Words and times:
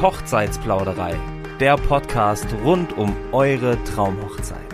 Hochzeitsplauderei, 0.00 1.14
der 1.60 1.76
Podcast 1.76 2.46
rund 2.64 2.96
um 2.96 3.14
eure 3.32 3.76
Traumhochzeit. 3.84 4.69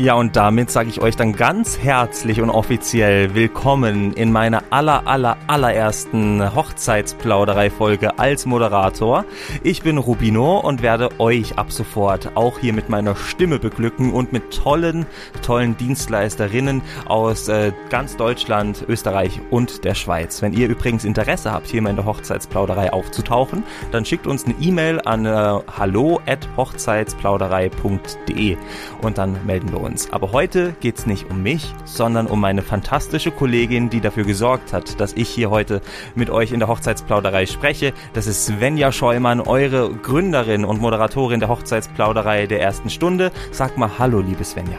Ja, 0.00 0.14
und 0.14 0.36
damit 0.36 0.70
sage 0.70 0.90
ich 0.90 1.00
euch 1.00 1.16
dann 1.16 1.32
ganz 1.32 1.76
herzlich 1.76 2.40
und 2.40 2.50
offiziell 2.50 3.34
willkommen 3.34 4.12
in 4.12 4.30
meiner 4.30 4.62
aller, 4.70 5.08
aller, 5.08 5.36
allerersten 5.48 6.54
Hochzeitsplauderei-Folge 6.54 8.16
als 8.16 8.46
Moderator. 8.46 9.24
Ich 9.64 9.82
bin 9.82 9.98
Rubino 9.98 10.60
und 10.60 10.82
werde 10.82 11.08
euch 11.18 11.58
ab 11.58 11.72
sofort 11.72 12.36
auch 12.36 12.60
hier 12.60 12.74
mit 12.74 12.88
meiner 12.88 13.16
Stimme 13.16 13.58
beglücken 13.58 14.12
und 14.12 14.32
mit 14.32 14.56
tollen, 14.56 15.04
tollen 15.42 15.76
Dienstleisterinnen 15.76 16.80
aus 17.06 17.48
äh, 17.48 17.72
ganz 17.90 18.16
Deutschland, 18.16 18.84
Österreich 18.88 19.40
und 19.50 19.82
der 19.82 19.96
Schweiz. 19.96 20.42
Wenn 20.42 20.52
ihr 20.52 20.68
übrigens 20.68 21.04
Interesse 21.04 21.50
habt, 21.50 21.66
hier 21.66 21.82
mal 21.82 21.90
in 21.90 21.96
der 21.96 22.04
Hochzeitsplauderei 22.04 22.92
aufzutauchen, 22.92 23.64
dann 23.90 24.04
schickt 24.04 24.28
uns 24.28 24.44
eine 24.44 24.54
E-Mail 24.60 25.00
an 25.00 25.26
äh, 25.26 25.58
hallo 25.76 26.20
at 26.24 26.48
hochzeitsplauderei.de 26.56 28.56
und 29.02 29.18
dann 29.18 29.44
melden 29.44 29.72
wir 29.72 29.80
uns 29.80 29.87
uns. 29.88 30.12
Aber 30.12 30.32
heute 30.32 30.74
geht's 30.80 31.06
nicht 31.06 31.30
um 31.30 31.42
mich, 31.42 31.74
sondern 31.84 32.26
um 32.26 32.40
meine 32.40 32.62
fantastische 32.62 33.30
Kollegin, 33.30 33.90
die 33.90 34.00
dafür 34.00 34.24
gesorgt 34.24 34.72
hat, 34.72 35.00
dass 35.00 35.14
ich 35.14 35.28
hier 35.28 35.50
heute 35.50 35.80
mit 36.14 36.30
euch 36.30 36.52
in 36.52 36.60
der 36.60 36.68
Hochzeitsplauderei 36.68 37.46
spreche. 37.46 37.92
Das 38.12 38.26
ist 38.26 38.46
Svenja 38.46 38.92
Scheumann, 38.92 39.40
eure 39.40 39.90
Gründerin 39.90 40.64
und 40.64 40.80
Moderatorin 40.80 41.40
der 41.40 41.48
Hochzeitsplauderei 41.48 42.46
der 42.46 42.60
ersten 42.60 42.90
Stunde. 42.90 43.32
Sag 43.50 43.76
mal 43.76 43.90
Hallo, 43.98 44.20
liebe 44.20 44.44
Svenja. 44.44 44.78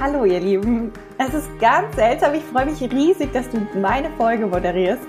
Hallo, 0.00 0.24
ihr 0.24 0.40
Lieben. 0.40 0.92
Es 1.18 1.34
ist 1.34 1.48
ganz 1.60 1.94
seltsam. 1.94 2.34
Ich 2.34 2.42
freue 2.42 2.66
mich 2.66 2.80
riesig, 2.80 3.32
dass 3.32 3.48
du 3.50 3.66
meine 3.80 4.10
Folge 4.16 4.46
moderierst. 4.46 5.02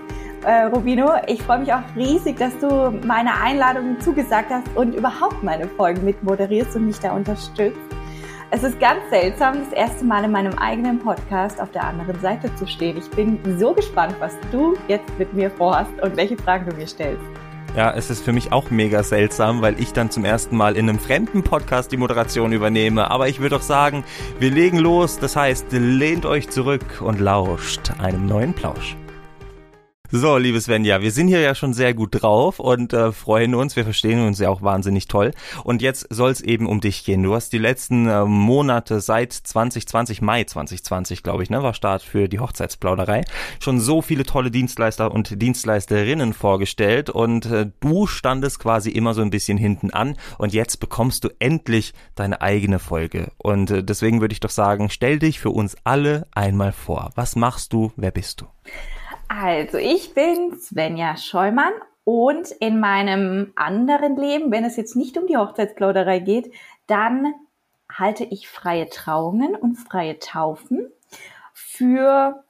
Äh, 0.43 0.65
Rubino, 0.65 1.09
ich 1.27 1.41
freue 1.41 1.59
mich 1.59 1.73
auch 1.73 1.81
riesig, 1.95 2.37
dass 2.37 2.55
du 2.59 2.91
meine 3.03 3.33
Einladung 3.41 3.99
zugesagt 3.99 4.51
hast 4.51 4.67
und 4.75 4.93
überhaupt 4.93 5.41
meine 5.41 5.67
Folgen 5.67 6.05
mit 6.05 6.21
moderierst 6.23 6.75
und 6.75 6.85
mich 6.85 6.99
da 6.99 7.13
unterstützt. 7.13 7.79
Es 8.51 8.63
ist 8.63 8.79
ganz 8.79 9.01
seltsam, 9.09 9.55
das 9.59 9.73
erste 9.73 10.05
Mal 10.05 10.23
in 10.23 10.31
meinem 10.31 10.53
eigenen 10.59 10.99
Podcast 10.99 11.59
auf 11.59 11.71
der 11.71 11.83
anderen 11.83 12.19
Seite 12.19 12.53
zu 12.55 12.67
stehen. 12.67 12.95
Ich 12.97 13.09
bin 13.09 13.39
so 13.57 13.73
gespannt, 13.73 14.15
was 14.19 14.33
du 14.51 14.75
jetzt 14.87 15.17
mit 15.17 15.33
mir 15.33 15.49
vorhast 15.49 15.91
und 16.01 16.15
welche 16.15 16.37
Fragen 16.37 16.69
du 16.69 16.75
mir 16.75 16.87
stellst. 16.87 17.23
Ja, 17.75 17.91
es 17.91 18.09
ist 18.09 18.23
für 18.23 18.31
mich 18.31 18.51
auch 18.51 18.69
mega 18.69 19.03
seltsam, 19.03 19.61
weil 19.61 19.79
ich 19.81 19.93
dann 19.93 20.11
zum 20.11 20.23
ersten 20.23 20.55
Mal 20.55 20.77
in 20.77 20.87
einem 20.87 20.99
fremden 20.99 21.43
Podcast 21.43 21.91
die 21.91 21.97
Moderation 21.97 22.53
übernehme. 22.53 23.09
Aber 23.09 23.27
ich 23.27 23.39
würde 23.39 23.55
doch 23.55 23.63
sagen, 23.63 24.05
wir 24.39 24.51
legen 24.51 24.77
los. 24.77 25.17
Das 25.19 25.35
heißt, 25.35 25.71
lehnt 25.71 26.25
euch 26.25 26.49
zurück 26.49 27.01
und 27.01 27.19
lauscht 27.19 27.91
einem 27.99 28.27
neuen 28.27 28.53
Plausch. 28.53 28.95
So, 30.17 30.37
liebe 30.37 30.61
Svenja, 30.61 31.01
wir 31.01 31.11
sind 31.11 31.27
hier 31.27 31.41
ja 31.41 31.53
schon 31.55 31.73
sehr 31.73 31.93
gut 31.93 32.21
drauf 32.21 32.61
und 32.61 32.93
äh, 32.93 33.11
freuen 33.11 33.53
uns. 33.53 33.75
Wir 33.75 33.83
verstehen 33.83 34.25
uns 34.25 34.39
ja 34.39 34.47
auch 34.47 34.61
wahnsinnig 34.61 35.09
toll. 35.09 35.31
Und 35.65 35.81
jetzt 35.81 36.07
soll 36.09 36.31
es 36.31 36.39
eben 36.39 36.67
um 36.67 36.79
dich 36.79 37.03
gehen. 37.03 37.21
Du 37.21 37.35
hast 37.35 37.51
die 37.51 37.57
letzten 37.57 38.07
äh, 38.07 38.23
Monate 38.23 39.01
seit 39.01 39.33
2020, 39.33 40.21
Mai 40.21 40.45
2020, 40.45 41.21
glaube 41.21 41.43
ich, 41.43 41.49
ne, 41.49 41.61
war 41.63 41.73
Start 41.73 42.01
für 42.01 42.29
die 42.29 42.39
Hochzeitsplauderei, 42.39 43.25
schon 43.59 43.81
so 43.81 44.01
viele 44.01 44.23
tolle 44.23 44.51
Dienstleister 44.51 45.11
und 45.11 45.41
Dienstleisterinnen 45.41 46.31
vorgestellt 46.31 47.09
und 47.09 47.47
äh, 47.47 47.69
du 47.81 48.07
standest 48.07 48.59
quasi 48.59 48.91
immer 48.91 49.13
so 49.13 49.21
ein 49.21 49.31
bisschen 49.31 49.57
hinten 49.57 49.91
an 49.91 50.15
und 50.37 50.53
jetzt 50.53 50.79
bekommst 50.79 51.25
du 51.25 51.29
endlich 51.39 51.93
deine 52.15 52.39
eigene 52.39 52.79
Folge. 52.79 53.33
Und 53.37 53.69
äh, 53.69 53.83
deswegen 53.83 54.21
würde 54.21 54.31
ich 54.31 54.39
doch 54.39 54.49
sagen, 54.49 54.89
stell 54.89 55.19
dich 55.19 55.41
für 55.41 55.49
uns 55.49 55.75
alle 55.83 56.25
einmal 56.31 56.71
vor. 56.71 57.11
Was 57.15 57.35
machst 57.35 57.73
du? 57.73 57.91
Wer 57.97 58.11
bist 58.11 58.39
du? 58.39 58.45
Also, 59.27 59.77
ich 59.77 60.13
bin 60.13 60.57
Svenja 60.59 61.17
Scheumann 61.17 61.73
und 62.03 62.51
in 62.51 62.79
meinem 62.79 63.51
anderen 63.55 64.15
Leben, 64.15 64.51
wenn 64.51 64.63
es 64.63 64.77
jetzt 64.77 64.95
nicht 64.95 65.17
um 65.17 65.27
die 65.27 65.37
Hochzeitsplauderei 65.37 66.19
geht, 66.19 66.51
dann 66.87 67.33
halte 67.91 68.23
ich 68.25 68.47
freie 68.47 68.89
Trauungen 68.89 69.55
und 69.55 69.75
freie 69.75 70.19
Taufen 70.19 70.91
für, 71.53 72.43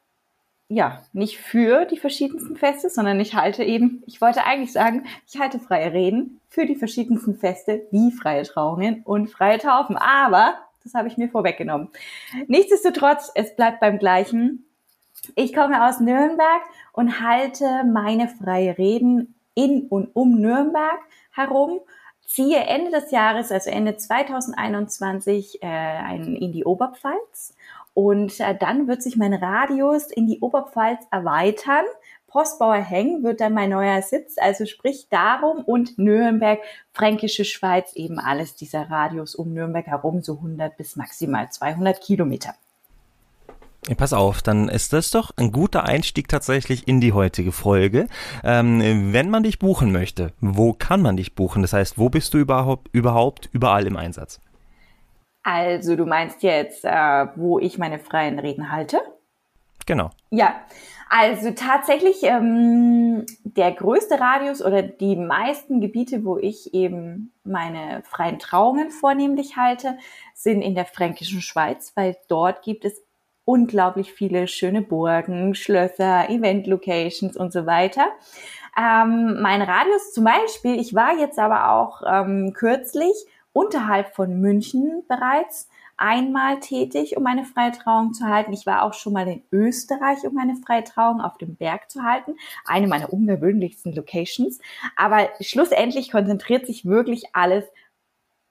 ja, 0.68 1.02
nicht 1.14 1.38
für 1.38 1.86
die 1.86 1.98
verschiedensten 1.98 2.56
Feste, 2.58 2.90
sondern 2.90 3.20
ich 3.20 3.36
halte 3.36 3.64
eben, 3.64 4.04
ich 4.08 4.20
wollte 4.22 4.46
eigentlich 4.46 4.74
sagen, 4.74 5.06
ich 5.28 5.40
halte 5.40 5.60
freie 5.60 5.94
Reden 5.94 6.42
für 6.50 6.66
die 6.66 6.76
verschiedensten 6.76 7.36
Feste 7.36 7.88
wie 7.92 8.12
freie 8.12 8.44
Trauungen 8.44 9.02
und 9.04 9.30
freie 9.30 9.60
Taufen. 9.60 9.98
Aber 9.98 10.56
das 10.84 10.94
habe 10.94 11.08
ich 11.08 11.18
mir 11.18 11.30
vorweggenommen. 11.30 11.90
Nichtsdestotrotz, 12.48 13.32
es 13.36 13.56
bleibt 13.56 13.80
beim 13.80 14.00
gleichen. 14.00 14.66
Ich 15.36 15.54
komme 15.54 15.88
aus 15.88 16.00
Nürnberg 16.00 16.62
und 16.94 17.22
halte 17.22 17.84
meine 17.84 18.28
freie 18.28 18.78
Reden 18.78 19.36
in 19.54 19.88
und 19.88 20.16
um 20.16 20.40
Nürnberg 20.40 21.00
herum, 21.32 21.80
ziehe 22.26 22.60
Ende 22.60 22.92
des 22.92 23.12
Jahres, 23.12 23.52
also 23.52 23.70
Ende 23.70 23.98
2021, 23.98 25.62
äh, 25.64 26.16
in 26.16 26.52
die 26.52 26.66
Oberpfalz. 26.66 27.56
Und 27.94 28.40
äh, 28.42 28.56
dann 28.58 28.88
wird 28.88 29.02
sich 29.02 29.16
mein 29.16 29.34
Radius 29.34 30.08
in 30.08 30.28
die 30.28 30.42
Oberpfalz 30.42 31.06
erweitern. 31.12 31.86
Postbauer 32.28 32.76
Heng 32.76 33.24
wird 33.24 33.40
dann 33.40 33.54
mein 33.54 33.70
neuer 33.70 34.02
Sitz, 34.02 34.36
also 34.38 34.66
sprich 34.66 35.08
darum 35.10 35.64
und 35.64 35.98
Nürnberg, 35.98 36.60
Fränkische 36.92 37.46
Schweiz, 37.46 37.94
eben 37.94 38.20
alles 38.20 38.56
dieser 38.56 38.90
Radius 38.90 39.36
um 39.36 39.54
Nürnberg 39.54 39.88
herum, 39.88 40.22
so 40.22 40.34
100 40.34 40.76
bis 40.76 40.98
maximal 40.98 41.50
200 41.50 42.02
Kilometer. 42.02 42.56
Pass 43.94 44.14
auf, 44.14 44.42
dann 44.42 44.68
ist 44.68 44.94
das 44.94 45.12
doch 45.12 45.32
ein 45.38 45.52
guter 45.52 45.84
Einstieg 45.84 46.28
tatsächlich 46.28 46.88
in 46.88 47.02
die 47.02 47.14
heutige 47.14 47.52
Folge. 47.52 48.08
Ähm, 48.44 49.14
wenn 49.14 49.30
man 49.30 49.44
dich 49.44 49.60
buchen 49.60 49.92
möchte, 49.92 50.34
wo 50.42 50.74
kann 50.74 51.04
man 51.04 51.18
dich 51.18 51.36
buchen? 51.36 51.62
Das 51.62 51.74
heißt, 51.74 52.00
wo 52.00 52.10
bist 52.10 52.34
du 52.34 52.40
überhaupt, 52.40 52.90
überhaupt 52.94 53.48
überall 53.52 53.86
im 53.86 53.96
Einsatz? 53.96 54.42
Also 55.44 55.96
du 55.96 56.08
meinst 56.08 56.42
jetzt, 56.42 56.84
äh, 56.84 57.28
wo 57.36 57.60
ich 57.60 57.78
meine 57.78 58.00
freien 58.00 58.40
Reden 58.40 58.72
halte? 58.72 59.00
Genau. 59.86 60.10
Ja, 60.32 60.56
also 61.10 61.52
tatsächlich 61.52 62.24
ähm, 62.24 63.28
der 63.44 63.72
größte 63.72 64.20
Radius 64.20 64.64
oder 64.64 64.82
die 64.82 65.16
meisten 65.16 65.80
Gebiete, 65.80 66.26
wo 66.26 66.38
ich 66.40 66.74
eben 66.74 67.32
meine 67.44 68.02
freien 68.04 68.40
Trauungen 68.40 68.90
vornehmlich 68.90 69.56
halte, 69.56 70.00
sind 70.34 70.64
in 70.64 70.74
der 70.74 70.86
fränkischen 70.86 71.42
Schweiz, 71.42 71.92
weil 71.96 72.18
dort 72.28 72.64
gibt 72.64 72.86
es 72.86 73.05
unglaublich 73.46 74.12
viele 74.12 74.48
schöne 74.48 74.82
Burgen, 74.82 75.56
Schlösser, 75.56 76.30
Event-Locations 76.30 77.38
und 77.38 77.54
so 77.54 77.66
weiter. 77.66 78.08
Ähm, 78.78 79.42
mein 79.42 79.62
Radius 79.62 80.12
zum 80.12 80.26
Beispiel, 80.26 80.80
ich 80.80 80.94
war 80.94 81.18
jetzt 81.18 81.40
aber 81.40 81.72
auch 81.72 82.02
ähm, 82.06 82.54
kürzlich 82.54 83.14
unterhalb 83.54 84.14
von 84.14 84.42
München 84.42 85.04
bereits 85.08 85.70
einmal 85.98 86.60
tätig, 86.60 87.16
um 87.16 87.26
eine 87.26 87.46
freie 87.46 87.72
Trauung 87.72 88.14
zu 88.14 88.26
halten. 88.26 88.52
Ich 88.52 88.66
war 88.66 88.84
auch 88.84 88.94
schon 88.94 89.14
mal 89.14 89.28
in 89.28 89.44
Österreich, 89.52 90.26
um 90.26 90.38
eine 90.38 90.56
freie 90.58 90.84
Trauung 90.84 91.22
auf 91.22 91.38
dem 91.38 91.56
Berg 91.56 91.90
zu 91.90 92.04
halten. 92.04 92.36
Eine 92.66 92.88
meiner 92.88 93.14
ungewöhnlichsten 93.14 93.94
Locations. 93.94 94.60
Aber 94.98 95.30
schlussendlich 95.40 96.12
konzentriert 96.12 96.68
sich 96.68 96.86
wirklich 96.86 97.34
alles 97.34 97.64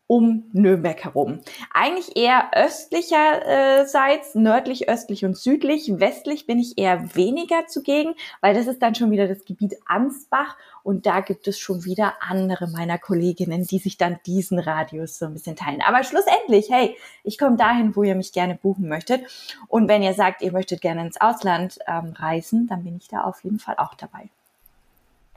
um 0.07 0.45
Nürnberg 0.53 1.03
herum. 1.03 1.41
Eigentlich 1.73 2.17
eher 2.17 2.51
östlicherseits, 2.55 4.35
nördlich, 4.35 4.89
östlich 4.89 5.25
und 5.25 5.37
südlich. 5.37 5.99
Westlich 5.99 6.47
bin 6.47 6.59
ich 6.59 6.77
eher 6.77 7.15
weniger 7.15 7.67
zugegen, 7.67 8.15
weil 8.41 8.55
das 8.55 8.67
ist 8.67 8.83
dann 8.83 8.95
schon 8.95 9.11
wieder 9.11 9.27
das 9.27 9.45
Gebiet 9.45 9.77
Ansbach 9.87 10.57
und 10.83 11.07
da 11.07 11.21
gibt 11.21 11.49
es 11.49 11.59
schon 11.59 11.85
wieder 11.85 12.15
andere 12.21 12.69
meiner 12.69 12.99
Kolleginnen, 12.99 13.67
die 13.67 13.79
sich 13.79 13.97
dann 13.97 14.21
diesen 14.27 14.59
Radius 14.59 15.19
so 15.19 15.27
ein 15.27 15.33
bisschen 15.33 15.57
teilen. 15.57 15.81
Aber 15.81 16.05
schlussendlich, 16.05 16.71
hey, 16.71 16.97
ich 17.23 17.39
komme 17.39 17.57
dahin, 17.57 17.97
wo 17.97 18.03
ihr 18.03 18.15
mich 18.15 18.33
gerne 18.33 18.57
buchen 18.57 18.89
möchtet. 18.89 19.23
Und 19.69 19.89
wenn 19.89 20.03
ihr 20.03 20.13
sagt, 20.13 20.43
ihr 20.43 20.53
möchtet 20.53 20.83
gerne 20.83 21.01
ins 21.07 21.21
Ausland 21.21 21.79
ähm, 21.87 22.13
reisen, 22.15 22.67
dann 22.67 22.85
bin 22.85 22.97
ich 22.97 23.09
da 23.09 23.23
auf 23.23 23.43
jeden 23.43 23.59
Fall 23.59 23.77
auch 23.79 23.95
dabei. 23.95 24.29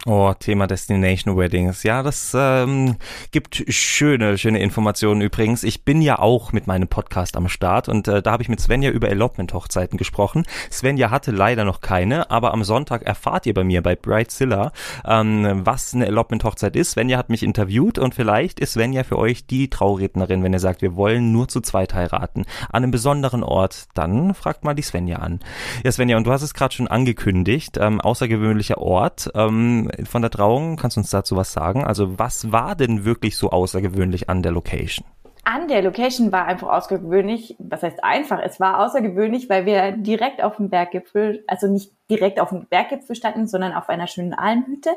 Oh, 0.09 0.33
Thema 0.39 0.67
Destination 0.67 1.35
Weddings. 1.35 1.83
Ja, 1.83 2.01
das 2.01 2.31
ähm, 2.33 2.95
gibt 3.31 3.65
schöne, 3.67 4.37
schöne 4.37 4.59
Informationen 4.59 5.19
übrigens. 5.19 5.65
Ich 5.65 5.83
bin 5.83 6.01
ja 6.01 6.17
auch 6.17 6.53
mit 6.53 6.65
meinem 6.65 6.87
Podcast 6.87 7.35
am 7.35 7.49
Start 7.49 7.89
und 7.89 8.07
äh, 8.07 8.21
da 8.21 8.31
habe 8.31 8.41
ich 8.41 8.47
mit 8.47 8.61
Svenja 8.61 8.89
über 8.89 9.09
Elopement-Hochzeiten 9.09 9.97
gesprochen. 9.97 10.45
Svenja 10.71 11.11
hatte 11.11 11.31
leider 11.31 11.65
noch 11.65 11.81
keine, 11.81 12.31
aber 12.31 12.53
am 12.53 12.63
Sonntag 12.63 13.01
erfahrt 13.01 13.47
ihr 13.47 13.53
bei 13.53 13.65
mir 13.65 13.83
bei 13.83 13.97
Brightzilla, 13.97 14.71
ähm, 15.05 15.65
was 15.65 15.93
eine 15.93 16.05
Elopement-Hochzeit 16.05 16.77
ist. 16.77 16.91
Svenja 16.91 17.17
hat 17.17 17.29
mich 17.29 17.43
interviewt 17.43 17.99
und 17.99 18.15
vielleicht 18.15 18.61
ist 18.61 18.75
Svenja 18.75 19.03
für 19.03 19.19
euch 19.19 19.45
die 19.45 19.69
Traurednerin, 19.69 20.41
wenn 20.41 20.53
ihr 20.53 20.59
sagt, 20.59 20.81
wir 20.81 20.95
wollen 20.95 21.33
nur 21.33 21.49
zu 21.49 21.59
zweit 21.59 21.93
heiraten, 21.93 22.45
an 22.69 22.83
einem 22.83 22.91
besonderen 22.91 23.43
Ort, 23.43 23.89
dann 23.93 24.33
fragt 24.33 24.63
mal 24.63 24.73
die 24.73 24.83
Svenja 24.83 25.17
an. 25.17 25.41
Ja, 25.83 25.91
Svenja, 25.91 26.15
und 26.15 26.25
du 26.25 26.31
hast 26.31 26.43
es 26.43 26.53
gerade 26.53 26.73
schon 26.73 26.87
angekündigt, 26.87 27.77
ähm, 27.77 27.99
außergewöhnlicher 27.99 28.77
Ort. 28.77 29.31
Ähm, 29.35 29.89
von 30.05 30.21
der 30.21 30.31
Trauung. 30.31 30.75
Kannst 30.77 30.97
du 30.97 31.01
uns 31.01 31.09
dazu 31.09 31.35
was 31.35 31.53
sagen? 31.53 31.83
Also 31.83 32.19
was 32.19 32.51
war 32.51 32.75
denn 32.75 33.05
wirklich 33.05 33.37
so 33.37 33.49
außergewöhnlich 33.49 34.29
an 34.29 34.43
der 34.43 34.51
Location? 34.51 35.05
An 35.43 35.69
der 35.69 35.81
Location 35.81 36.31
war 36.33 36.45
einfach 36.45 36.67
außergewöhnlich. 36.67 37.55
Was 37.59 37.81
heißt 37.81 38.03
einfach? 38.03 38.39
Es 38.43 38.59
war 38.59 38.85
außergewöhnlich, 38.85 39.49
weil 39.49 39.65
wir 39.65 39.93
direkt 39.93 40.43
auf 40.43 40.57
dem 40.57 40.69
Berggipfel, 40.69 41.43
also 41.47 41.67
nicht 41.67 41.91
direkt 42.09 42.39
auf 42.39 42.49
dem 42.49 42.65
Berggipfel 42.65 43.15
standen, 43.15 43.47
sondern 43.47 43.73
auf 43.73 43.87
einer 43.87 44.07
schönen 44.07 44.33
Almhütte 44.33 44.91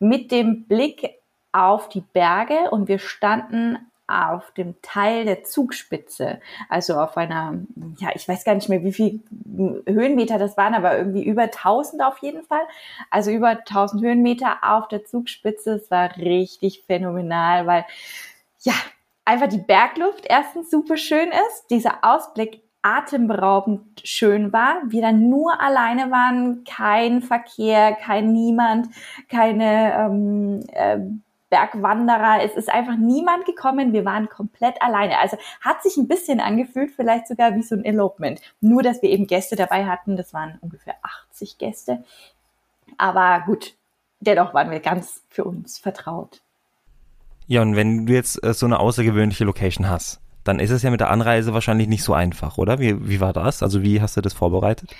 mit 0.00 0.32
dem 0.32 0.64
Blick 0.64 1.10
auf 1.52 1.88
die 1.88 2.00
Berge 2.00 2.70
und 2.70 2.88
wir 2.88 2.98
standen 2.98 3.78
auf 4.12 4.50
dem 4.52 4.74
Teil 4.82 5.24
der 5.24 5.44
Zugspitze, 5.44 6.40
also 6.68 7.00
auf 7.00 7.16
einer, 7.16 7.54
ja, 7.98 8.10
ich 8.14 8.28
weiß 8.28 8.44
gar 8.44 8.54
nicht 8.54 8.68
mehr, 8.68 8.82
wie 8.84 8.92
viel 8.92 9.20
Höhenmeter 9.86 10.38
das 10.38 10.56
waren, 10.56 10.74
aber 10.74 10.96
irgendwie 10.96 11.24
über 11.24 11.42
1000 11.42 12.02
auf 12.02 12.18
jeden 12.18 12.44
Fall. 12.44 12.62
Also 13.10 13.30
über 13.30 13.50
1000 13.50 14.02
Höhenmeter 14.02 14.58
auf 14.62 14.88
der 14.88 15.04
Zugspitze. 15.04 15.72
Es 15.72 15.90
war 15.90 16.16
richtig 16.16 16.84
phänomenal, 16.86 17.66
weil, 17.66 17.84
ja, 18.62 18.74
einfach 19.24 19.48
die 19.48 19.58
Bergluft 19.58 20.26
erstens 20.28 20.70
super 20.70 20.96
schön 20.96 21.28
ist, 21.28 21.66
dieser 21.70 21.98
Ausblick 22.02 22.62
atemberaubend 22.82 24.00
schön 24.02 24.52
war, 24.52 24.82
wir 24.88 25.02
dann 25.02 25.30
nur 25.30 25.60
alleine 25.60 26.10
waren, 26.10 26.64
kein 26.64 27.22
Verkehr, 27.22 27.92
kein 27.94 28.32
Niemand, 28.32 28.88
keine 29.28 29.94
ähm, 29.94 30.60
äh, 30.72 30.98
Bergwanderer. 31.52 32.42
Es 32.42 32.54
ist 32.54 32.70
einfach 32.70 32.96
niemand 32.96 33.44
gekommen. 33.44 33.92
Wir 33.92 34.06
waren 34.06 34.30
komplett 34.30 34.80
alleine. 34.80 35.18
Also 35.18 35.36
hat 35.60 35.82
sich 35.82 35.98
ein 35.98 36.08
bisschen 36.08 36.40
angefühlt, 36.40 36.92
vielleicht 36.96 37.28
sogar 37.28 37.54
wie 37.54 37.62
so 37.62 37.74
ein 37.74 37.84
Elopement. 37.84 38.40
Nur, 38.62 38.82
dass 38.82 39.02
wir 39.02 39.10
eben 39.10 39.26
Gäste 39.26 39.54
dabei 39.54 39.84
hatten. 39.84 40.16
Das 40.16 40.32
waren 40.32 40.58
ungefähr 40.62 40.94
80 41.28 41.58
Gäste. 41.58 42.04
Aber 42.96 43.44
gut, 43.44 43.74
dennoch 44.20 44.54
waren 44.54 44.70
wir 44.70 44.80
ganz 44.80 45.22
für 45.28 45.44
uns 45.44 45.76
vertraut. 45.76 46.40
Ja, 47.48 47.60
und 47.60 47.76
wenn 47.76 48.06
du 48.06 48.14
jetzt 48.14 48.42
äh, 48.42 48.54
so 48.54 48.64
eine 48.64 48.80
außergewöhnliche 48.80 49.44
Location 49.44 49.90
hast, 49.90 50.22
dann 50.44 50.58
ist 50.58 50.70
es 50.70 50.82
ja 50.82 50.90
mit 50.90 51.00
der 51.00 51.10
Anreise 51.10 51.52
wahrscheinlich 51.52 51.86
nicht 51.86 52.02
so 52.02 52.14
einfach, 52.14 52.56
oder? 52.56 52.78
Wie, 52.78 53.08
wie 53.08 53.20
war 53.20 53.34
das? 53.34 53.62
Also 53.62 53.82
wie 53.82 54.00
hast 54.00 54.16
du 54.16 54.22
das 54.22 54.32
vorbereitet? 54.32 54.94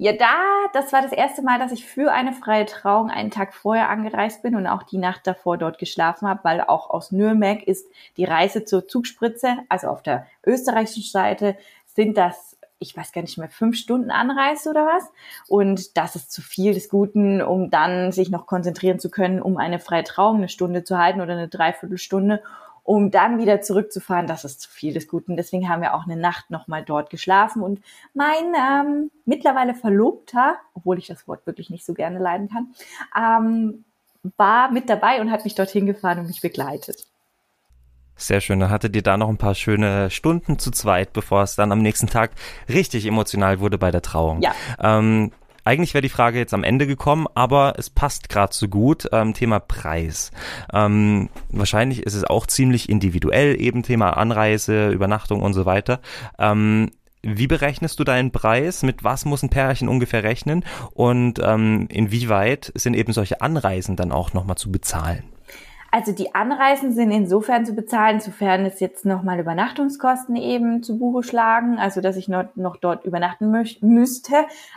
Ja, 0.00 0.12
da, 0.12 0.28
das 0.74 0.92
war 0.92 1.02
das 1.02 1.10
erste 1.10 1.42
Mal, 1.42 1.58
dass 1.58 1.72
ich 1.72 1.84
für 1.84 2.12
eine 2.12 2.32
freie 2.32 2.66
Trauung 2.66 3.10
einen 3.10 3.32
Tag 3.32 3.52
vorher 3.52 3.88
angereist 3.88 4.42
bin 4.42 4.54
und 4.54 4.68
auch 4.68 4.84
die 4.84 4.96
Nacht 4.96 5.26
davor 5.26 5.58
dort 5.58 5.78
geschlafen 5.78 6.28
habe, 6.28 6.38
weil 6.44 6.60
auch 6.60 6.90
aus 6.90 7.10
Nürnberg 7.10 7.64
ist 7.64 7.84
die 8.16 8.24
Reise 8.24 8.64
zur 8.64 8.86
Zugspritze, 8.86 9.56
also 9.68 9.88
auf 9.88 10.04
der 10.04 10.24
österreichischen 10.46 11.10
Seite, 11.10 11.56
sind 11.84 12.16
das, 12.16 12.56
ich 12.78 12.96
weiß 12.96 13.10
gar 13.10 13.22
nicht 13.22 13.38
mehr, 13.38 13.48
fünf 13.48 13.76
Stunden 13.76 14.12
Anreise 14.12 14.70
oder 14.70 14.86
was. 14.86 15.10
Und 15.48 15.96
das 15.96 16.14
ist 16.14 16.30
zu 16.30 16.42
viel 16.42 16.74
des 16.74 16.88
Guten, 16.90 17.42
um 17.42 17.68
dann 17.68 18.12
sich 18.12 18.30
noch 18.30 18.46
konzentrieren 18.46 19.00
zu 19.00 19.10
können, 19.10 19.42
um 19.42 19.56
eine 19.56 19.80
freie 19.80 20.04
Trauung 20.04 20.36
eine 20.36 20.48
Stunde 20.48 20.84
zu 20.84 20.96
halten 20.96 21.20
oder 21.20 21.32
eine 21.32 21.48
Dreiviertelstunde 21.48 22.40
um 22.88 23.10
dann 23.10 23.38
wieder 23.38 23.60
zurückzufahren, 23.60 24.26
das 24.26 24.46
ist 24.46 24.62
zu 24.62 24.70
viel 24.70 24.94
des 24.94 25.08
Guten. 25.08 25.36
Deswegen 25.36 25.68
haben 25.68 25.82
wir 25.82 25.92
auch 25.92 26.04
eine 26.04 26.16
Nacht 26.16 26.50
nochmal 26.50 26.82
dort 26.82 27.10
geschlafen. 27.10 27.60
Und 27.60 27.82
mein 28.14 28.54
ähm, 28.58 29.10
mittlerweile 29.26 29.74
Verlobter, 29.74 30.56
obwohl 30.72 30.96
ich 30.96 31.06
das 31.06 31.28
Wort 31.28 31.46
wirklich 31.46 31.68
nicht 31.68 31.84
so 31.84 31.92
gerne 31.92 32.18
leiden 32.18 32.48
kann, 32.48 32.72
ähm, 33.14 33.84
war 34.38 34.70
mit 34.70 34.88
dabei 34.88 35.20
und 35.20 35.30
hat 35.30 35.44
mich 35.44 35.54
dorthin 35.54 35.84
gefahren 35.84 36.20
und 36.20 36.28
mich 36.28 36.40
begleitet. 36.40 37.04
Sehr 38.16 38.40
schön. 38.40 38.58
Dann 38.58 38.70
hattet 38.70 38.96
ihr 38.96 39.02
da 39.02 39.18
noch 39.18 39.28
ein 39.28 39.36
paar 39.36 39.54
schöne 39.54 40.08
Stunden 40.10 40.58
zu 40.58 40.70
zweit, 40.70 41.12
bevor 41.12 41.42
es 41.42 41.56
dann 41.56 41.72
am 41.72 41.80
nächsten 41.80 42.06
Tag 42.06 42.30
richtig 42.70 43.04
emotional 43.04 43.60
wurde 43.60 43.76
bei 43.76 43.90
der 43.90 44.00
Trauung. 44.00 44.40
Ja. 44.40 44.54
Ähm, 44.80 45.32
eigentlich 45.64 45.94
wäre 45.94 46.02
die 46.02 46.08
Frage 46.08 46.38
jetzt 46.38 46.54
am 46.54 46.64
Ende 46.64 46.86
gekommen, 46.86 47.26
aber 47.34 47.74
es 47.76 47.90
passt 47.90 48.28
gerade 48.28 48.54
so 48.54 48.68
gut. 48.68 49.08
Ähm, 49.12 49.34
Thema 49.34 49.60
Preis. 49.60 50.30
Ähm, 50.72 51.28
wahrscheinlich 51.50 52.02
ist 52.02 52.14
es 52.14 52.24
auch 52.24 52.46
ziemlich 52.46 52.88
individuell, 52.88 53.60
eben 53.60 53.82
Thema 53.82 54.16
Anreise, 54.16 54.88
Übernachtung 54.90 55.42
und 55.42 55.54
so 55.54 55.66
weiter. 55.66 56.00
Ähm, 56.38 56.90
wie 57.22 57.46
berechnest 57.46 57.98
du 57.98 58.04
deinen 58.04 58.30
Preis? 58.30 58.82
Mit 58.82 59.02
was 59.04 59.24
muss 59.24 59.42
ein 59.42 59.50
Pärchen 59.50 59.88
ungefähr 59.88 60.22
rechnen? 60.22 60.64
Und 60.92 61.40
ähm, 61.42 61.86
inwieweit 61.90 62.72
sind 62.74 62.94
eben 62.94 63.12
solche 63.12 63.40
Anreisen 63.40 63.96
dann 63.96 64.12
auch 64.12 64.32
nochmal 64.32 64.56
zu 64.56 64.70
bezahlen? 64.70 65.24
Also 65.90 66.12
die 66.12 66.34
Anreisen 66.34 66.92
sind 66.92 67.10
insofern 67.10 67.64
zu 67.64 67.72
bezahlen, 67.72 68.20
sofern 68.20 68.66
es 68.66 68.78
jetzt 68.78 69.06
nochmal 69.06 69.40
Übernachtungskosten 69.40 70.36
eben 70.36 70.82
zu 70.82 70.98
Buche 70.98 71.22
schlagen, 71.22 71.78
also 71.78 72.02
dass 72.02 72.16
ich 72.16 72.28
noch, 72.28 72.44
noch 72.56 72.76
dort 72.76 73.06
übernachten 73.06 73.50
müsste, 73.80 74.34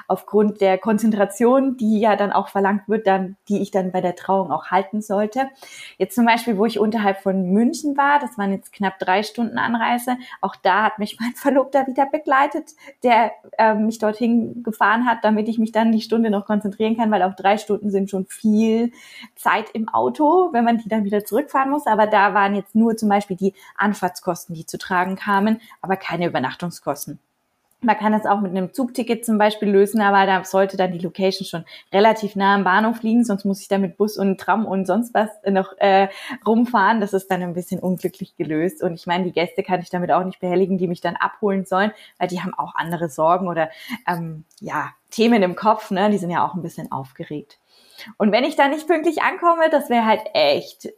aufgrund 0.08 0.62
der 0.62 0.78
Konzentration, 0.78 1.76
die 1.76 2.00
ja 2.00 2.16
dann 2.16 2.32
auch 2.32 2.48
verlangt 2.48 2.88
wird, 2.88 3.08
dann, 3.08 3.36
die 3.50 3.62
ich 3.62 3.72
dann 3.72 3.92
bei 3.92 4.00
der 4.00 4.16
Trauung 4.16 4.52
auch 4.52 4.68
halten 4.68 5.02
sollte. 5.02 5.50
Jetzt 5.98 6.16
zum 6.16 6.26
Beispiel, 6.26 6.58
wo 6.58 6.66
ich 6.66 6.80
unterhalb 6.80 7.18
von 7.18 7.52
München 7.52 7.98
war, 7.98 8.20
das 8.20 8.38
waren 8.38 8.54
jetzt 8.54 8.72
knapp 8.72 8.98
drei 8.98 9.24
Stunden 9.24 9.58
Anreise, 9.58 10.16
auch 10.40 10.56
da 10.56 10.84
hat 10.84 10.98
mich 10.98 11.18
mein 11.20 11.32
Verlobter 11.36 11.88
wieder 11.88 12.06
begleitet, 12.06 12.72
der 13.04 13.34
äh, 13.58 13.74
mich 13.74 14.00
dorthin 14.00 14.64
gefahren 14.64 15.06
hat, 15.06 15.20
damit 15.24 15.50
ich 15.50 15.60
mich 15.60 15.74
dann 15.74 15.92
die 15.92 16.02
Stunde 16.02 16.30
noch 16.30 16.46
konzentrieren 16.46 16.96
kann, 16.96 17.12
weil 17.12 17.24
auch 17.24 17.36
drei 17.36 17.58
Stunden 17.58 17.92
sind 17.92 18.10
schon 18.10 18.28
viel 18.28 18.94
Zeit 19.36 19.72
im 19.74 19.90
Auto, 19.90 20.54
wenn 20.54 20.64
man 20.64 20.78
die 20.78 20.88
dann 20.88 21.01
dann 21.02 21.06
wieder 21.06 21.26
zurückfahren 21.26 21.70
muss. 21.70 21.88
Aber 21.88 22.08
da 22.08 22.34
waren 22.34 22.56
jetzt 22.56 22.76
nur 22.76 22.96
zum 22.96 23.10
Beispiel 23.10 23.38
die 23.38 23.54
Anfahrtskosten, 23.76 24.56
die 24.56 24.66
zu 24.66 24.78
tragen 24.78 25.16
kamen, 25.16 25.60
aber 25.82 25.98
keine 25.98 26.28
Übernachtungskosten. 26.28 27.20
Man 27.84 27.98
kann 27.98 28.12
das 28.12 28.28
auch 28.28 28.42
mit 28.42 28.52
einem 28.52 28.74
Zugticket 28.74 29.26
zum 29.26 29.40
Beispiel 29.40 29.70
lösen, 29.70 30.02
aber 30.02 30.28
da 30.28 30.44
sollte 30.44 30.78
dann 30.78 30.92
die 30.92 31.00
Location 31.00 31.48
schon 31.48 31.66
relativ 31.92 32.36
nah 32.36 32.54
am 32.54 32.64
Bahnhof 32.64 33.02
liegen, 33.02 33.24
sonst 33.24 33.44
muss 33.44 33.60
ich 33.60 33.68
da 33.68 33.80
mit 33.80 33.98
Bus 33.98 34.18
und 34.18 34.40
Tram 34.40 34.68
und 34.68 34.86
sonst 34.86 35.16
was 35.16 35.30
noch 35.50 35.74
äh, 35.78 36.08
rumfahren. 36.46 37.02
Das 37.02 37.14
ist 37.14 37.32
dann 37.32 37.42
ein 37.42 37.56
bisschen 37.56 37.80
unglücklich 37.80 38.36
gelöst. 38.36 38.84
Und 38.84 38.94
ich 38.94 39.08
meine, 39.08 39.24
die 39.24 39.32
Gäste 39.32 39.64
kann 39.64 39.80
ich 39.80 39.90
damit 39.90 40.12
auch 40.12 40.24
nicht 40.24 40.40
behelligen, 40.40 40.78
die 40.78 40.88
mich 40.88 41.02
dann 41.02 41.16
abholen 41.16 41.66
sollen, 41.66 41.92
weil 42.20 42.28
die 42.28 42.42
haben 42.42 42.54
auch 42.54 42.76
andere 42.76 43.10
Sorgen 43.10 43.48
oder 43.48 43.70
ähm, 44.08 44.46
ja 44.60 44.92
Themen 45.10 45.42
im 45.42 45.56
Kopf. 45.56 45.90
Ne? 45.90 46.12
Die 46.12 46.20
sind 46.20 46.30
ja 46.30 46.46
auch 46.46 46.54
ein 46.54 46.62
bisschen 46.62 46.92
aufgeregt. 46.92 47.58
Und 48.18 48.32
wenn 48.32 48.44
ich 48.44 48.56
da 48.56 48.68
nicht 48.68 48.86
pünktlich 48.86 49.24
ankomme, 49.24 49.70
das 49.72 49.90
wäre 49.90 50.06
halt 50.06 50.22
echt 50.34 50.90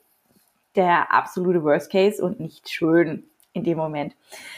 der 0.76 1.14
absolute 1.14 1.64
Worst 1.64 1.92
Case 1.92 2.24
und 2.24 2.40
nicht 2.40 2.70
schön 2.70 3.24
in 3.54 3.64
dem 3.64 3.78
Moment. 3.78 4.16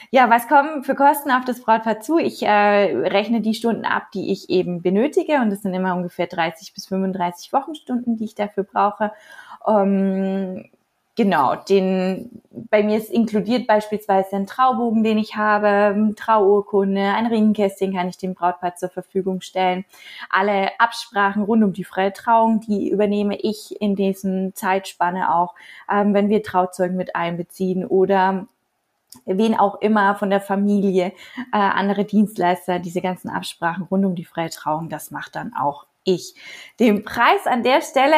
Ja, 0.10 0.30
was 0.30 0.48
kommen 0.48 0.84
für 0.84 0.96
Kosten 0.96 1.32
auf 1.32 1.46
das 1.46 1.62
Brautpaar 1.62 2.00
zu? 2.00 2.18
Ich 2.18 2.44
äh, 2.44 2.48
rechne 2.48 3.42
die 3.42 3.54
Stunden 3.54 3.86
ab, 3.86 4.12
die 4.14 4.32
ich 4.32 4.50
eben 4.50 4.82
benötige 4.82 5.42
und 5.42 5.50
das 5.50 5.62
sind 5.62 5.74
immer 5.74 5.96
ungefähr 5.96 6.28
30 6.28 6.74
bis 6.74 6.88
35 6.88 7.54
Wochenstunden, 7.54 8.18
die 8.18 8.26
ich 8.26 8.36
dafür 8.36 8.64
brauche. 8.64 9.12
Ähm, 9.68 10.66
Genau, 11.18 11.56
den 11.56 12.42
bei 12.52 12.84
mir 12.84 12.98
ist 12.98 13.10
inkludiert 13.10 13.68
beispielsweise 13.68 14.36
ein 14.36 14.48
Traubogen, 14.48 15.02
den 15.02 15.18
ich 15.18 15.38
habe, 15.38 16.14
Trauurkunde, 16.18 17.00
ein 17.00 17.26
Ringkästchen 17.28 17.94
kann 17.94 18.10
ich 18.10 18.18
dem 18.18 18.34
Brautpaar 18.34 18.76
zur 18.76 18.90
Verfügung 18.90 19.40
stellen. 19.40 19.86
Alle 20.30 20.78
Absprachen 20.78 21.44
rund 21.44 21.64
um 21.64 21.72
die 21.72 21.86
freie 21.86 22.12
Trauung, 22.12 22.60
die 22.60 22.90
übernehme 22.90 23.38
ich 23.38 23.80
in 23.80 23.96
diesem 23.96 24.54
Zeitspanne 24.56 25.34
auch, 25.34 25.56
ähm, 25.90 26.14
wenn 26.14 26.28
wir 26.28 26.44
Trauzeugen 26.44 26.98
mit 26.98 27.16
einbeziehen 27.16 27.86
oder 27.86 28.46
wen 29.26 29.56
auch 29.56 29.82
immer 29.82 30.16
von 30.16 30.30
der 30.30 30.42
Familie, 30.42 31.14
äh, 31.52 31.58
andere 31.58 32.06
Dienstleister, 32.06 32.80
diese 32.80 33.02
ganzen 33.02 33.30
Absprachen 33.30 33.84
rund 33.84 34.06
um 34.06 34.16
die 34.16 34.26
freie 34.26 34.50
Trauung, 34.50 34.90
das 34.90 35.12
macht 35.12 35.36
dann 35.36 35.54
auch 35.54 35.86
ich. 36.04 36.36
Den 36.80 37.04
Preis 37.04 37.46
an 37.46 37.64
der 37.64 37.82
Stelle 37.82 38.16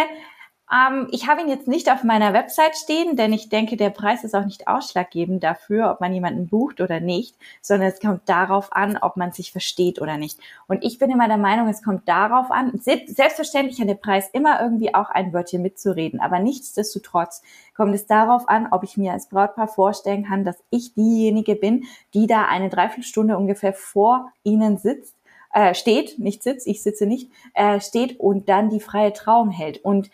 ähm, 0.72 1.08
ich 1.12 1.28
habe 1.28 1.42
ihn 1.42 1.48
jetzt 1.48 1.68
nicht 1.68 1.90
auf 1.90 2.04
meiner 2.04 2.34
Website 2.34 2.76
stehen, 2.76 3.16
denn 3.16 3.32
ich 3.32 3.48
denke, 3.48 3.78
der 3.78 3.90
Preis 3.90 4.24
ist 4.24 4.36
auch 4.36 4.44
nicht 4.44 4.68
ausschlaggebend 4.68 5.42
dafür, 5.44 5.90
ob 5.92 6.02
man 6.02 6.14
jemanden 6.14 6.48
bucht 6.48 6.82
oder 6.82 7.00
nicht, 7.00 7.36
sondern 7.62 7.88
es 7.88 8.02
kommt 8.02 8.28
darauf 8.28 8.74
an, 8.74 8.98
ob 8.98 9.16
man 9.16 9.32
sich 9.32 9.52
versteht 9.52 10.02
oder 10.02 10.18
nicht. 10.18 10.40
Und 10.68 10.84
ich 10.84 11.00
bin 11.00 11.10
immer 11.10 11.28
der 11.28 11.38
Meinung, 11.38 11.70
es 11.70 11.84
kommt 11.84 12.08
darauf 12.08 12.52
an, 12.52 12.80
selbstverständlich 12.80 13.80
hat 13.80 13.88
der 13.88 13.96
Preis 13.96 14.30
immer 14.34 14.62
irgendwie 14.62 14.94
auch 14.94 15.10
ein 15.10 15.32
Wörtchen 15.32 15.62
mitzureden, 15.62 16.20
aber 16.20 16.40
nichtsdestotrotz 16.40 17.42
kommt 17.76 17.96
es 17.96 18.06
darauf 18.06 18.50
an, 18.50 18.68
ob 18.72 18.84
ich 18.84 18.98
mir 18.98 19.14
als 19.14 19.30
Brautpaar 19.30 19.70
vorstellen 19.70 20.26
kann, 20.26 20.44
dass 20.44 20.58
ich 20.70 20.94
diejenige 20.96 21.56
bin, 21.56 21.86
die 22.14 22.28
da 22.28 22.46
eine 22.46 22.70
Dreiviertelstunde 22.70 23.38
ungefähr 23.38 23.74
vor 23.74 24.32
Ihnen 24.44 24.78
sitzt 24.78 25.18
äh, 25.54 25.74
steht, 25.74 26.20
nicht 26.20 26.44
sitzt, 26.44 26.68
ich 26.68 26.84
sitze 26.84 27.06
nicht, 27.06 27.32
äh, 27.54 27.80
steht 27.80 28.20
und 28.20 28.50
dann 28.50 28.70
die 28.70 28.80
freie 28.80 29.14
Trauung 29.14 29.50
hält. 29.50 29.84
Und 29.84 30.10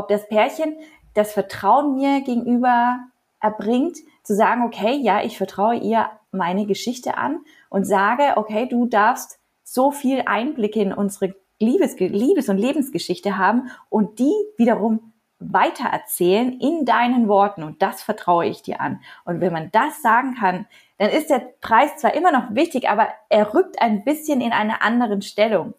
ob 0.00 0.08
das 0.08 0.28
Pärchen 0.28 0.76
das 1.14 1.32
Vertrauen 1.32 1.94
mir 1.94 2.20
gegenüber 2.22 2.98
erbringt, 3.40 3.98
zu 4.22 4.34
sagen, 4.34 4.64
okay, 4.64 4.96
ja, 4.96 5.22
ich 5.22 5.38
vertraue 5.38 5.76
ihr 5.76 6.10
meine 6.30 6.66
Geschichte 6.66 7.16
an 7.16 7.40
und 7.68 7.84
sage, 7.84 8.36
okay, 8.36 8.68
du 8.68 8.86
darfst 8.86 9.40
so 9.64 9.90
viel 9.90 10.22
Einblicke 10.26 10.80
in 10.80 10.92
unsere 10.92 11.34
Liebes, 11.58 11.98
Liebes- 11.98 12.48
und 12.48 12.58
Lebensgeschichte 12.58 13.36
haben 13.38 13.70
und 13.88 14.18
die 14.18 14.34
wiederum 14.56 15.12
weitererzählen 15.40 16.58
in 16.60 16.84
deinen 16.84 17.26
Worten 17.28 17.62
und 17.62 17.80
das 17.80 18.02
vertraue 18.02 18.46
ich 18.46 18.62
dir 18.62 18.80
an. 18.80 19.00
Und 19.24 19.40
wenn 19.40 19.52
man 19.52 19.70
das 19.70 20.02
sagen 20.02 20.34
kann, 20.34 20.66
dann 20.98 21.10
ist 21.10 21.30
der 21.30 21.38
Preis 21.60 21.96
zwar 21.96 22.14
immer 22.14 22.30
noch 22.30 22.54
wichtig, 22.54 22.88
aber 22.88 23.08
er 23.30 23.54
rückt 23.54 23.80
ein 23.80 24.04
bisschen 24.04 24.42
in 24.42 24.52
eine 24.52 24.82
andere 24.82 25.20
Stellung. 25.22 25.74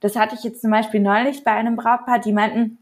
Das 0.00 0.16
hatte 0.16 0.34
ich 0.34 0.44
jetzt 0.44 0.60
zum 0.60 0.70
Beispiel 0.70 1.00
neulich 1.00 1.42
bei 1.42 1.52
einem 1.52 1.76
Brautpaar, 1.76 2.18
die 2.18 2.32
meinten, 2.32 2.81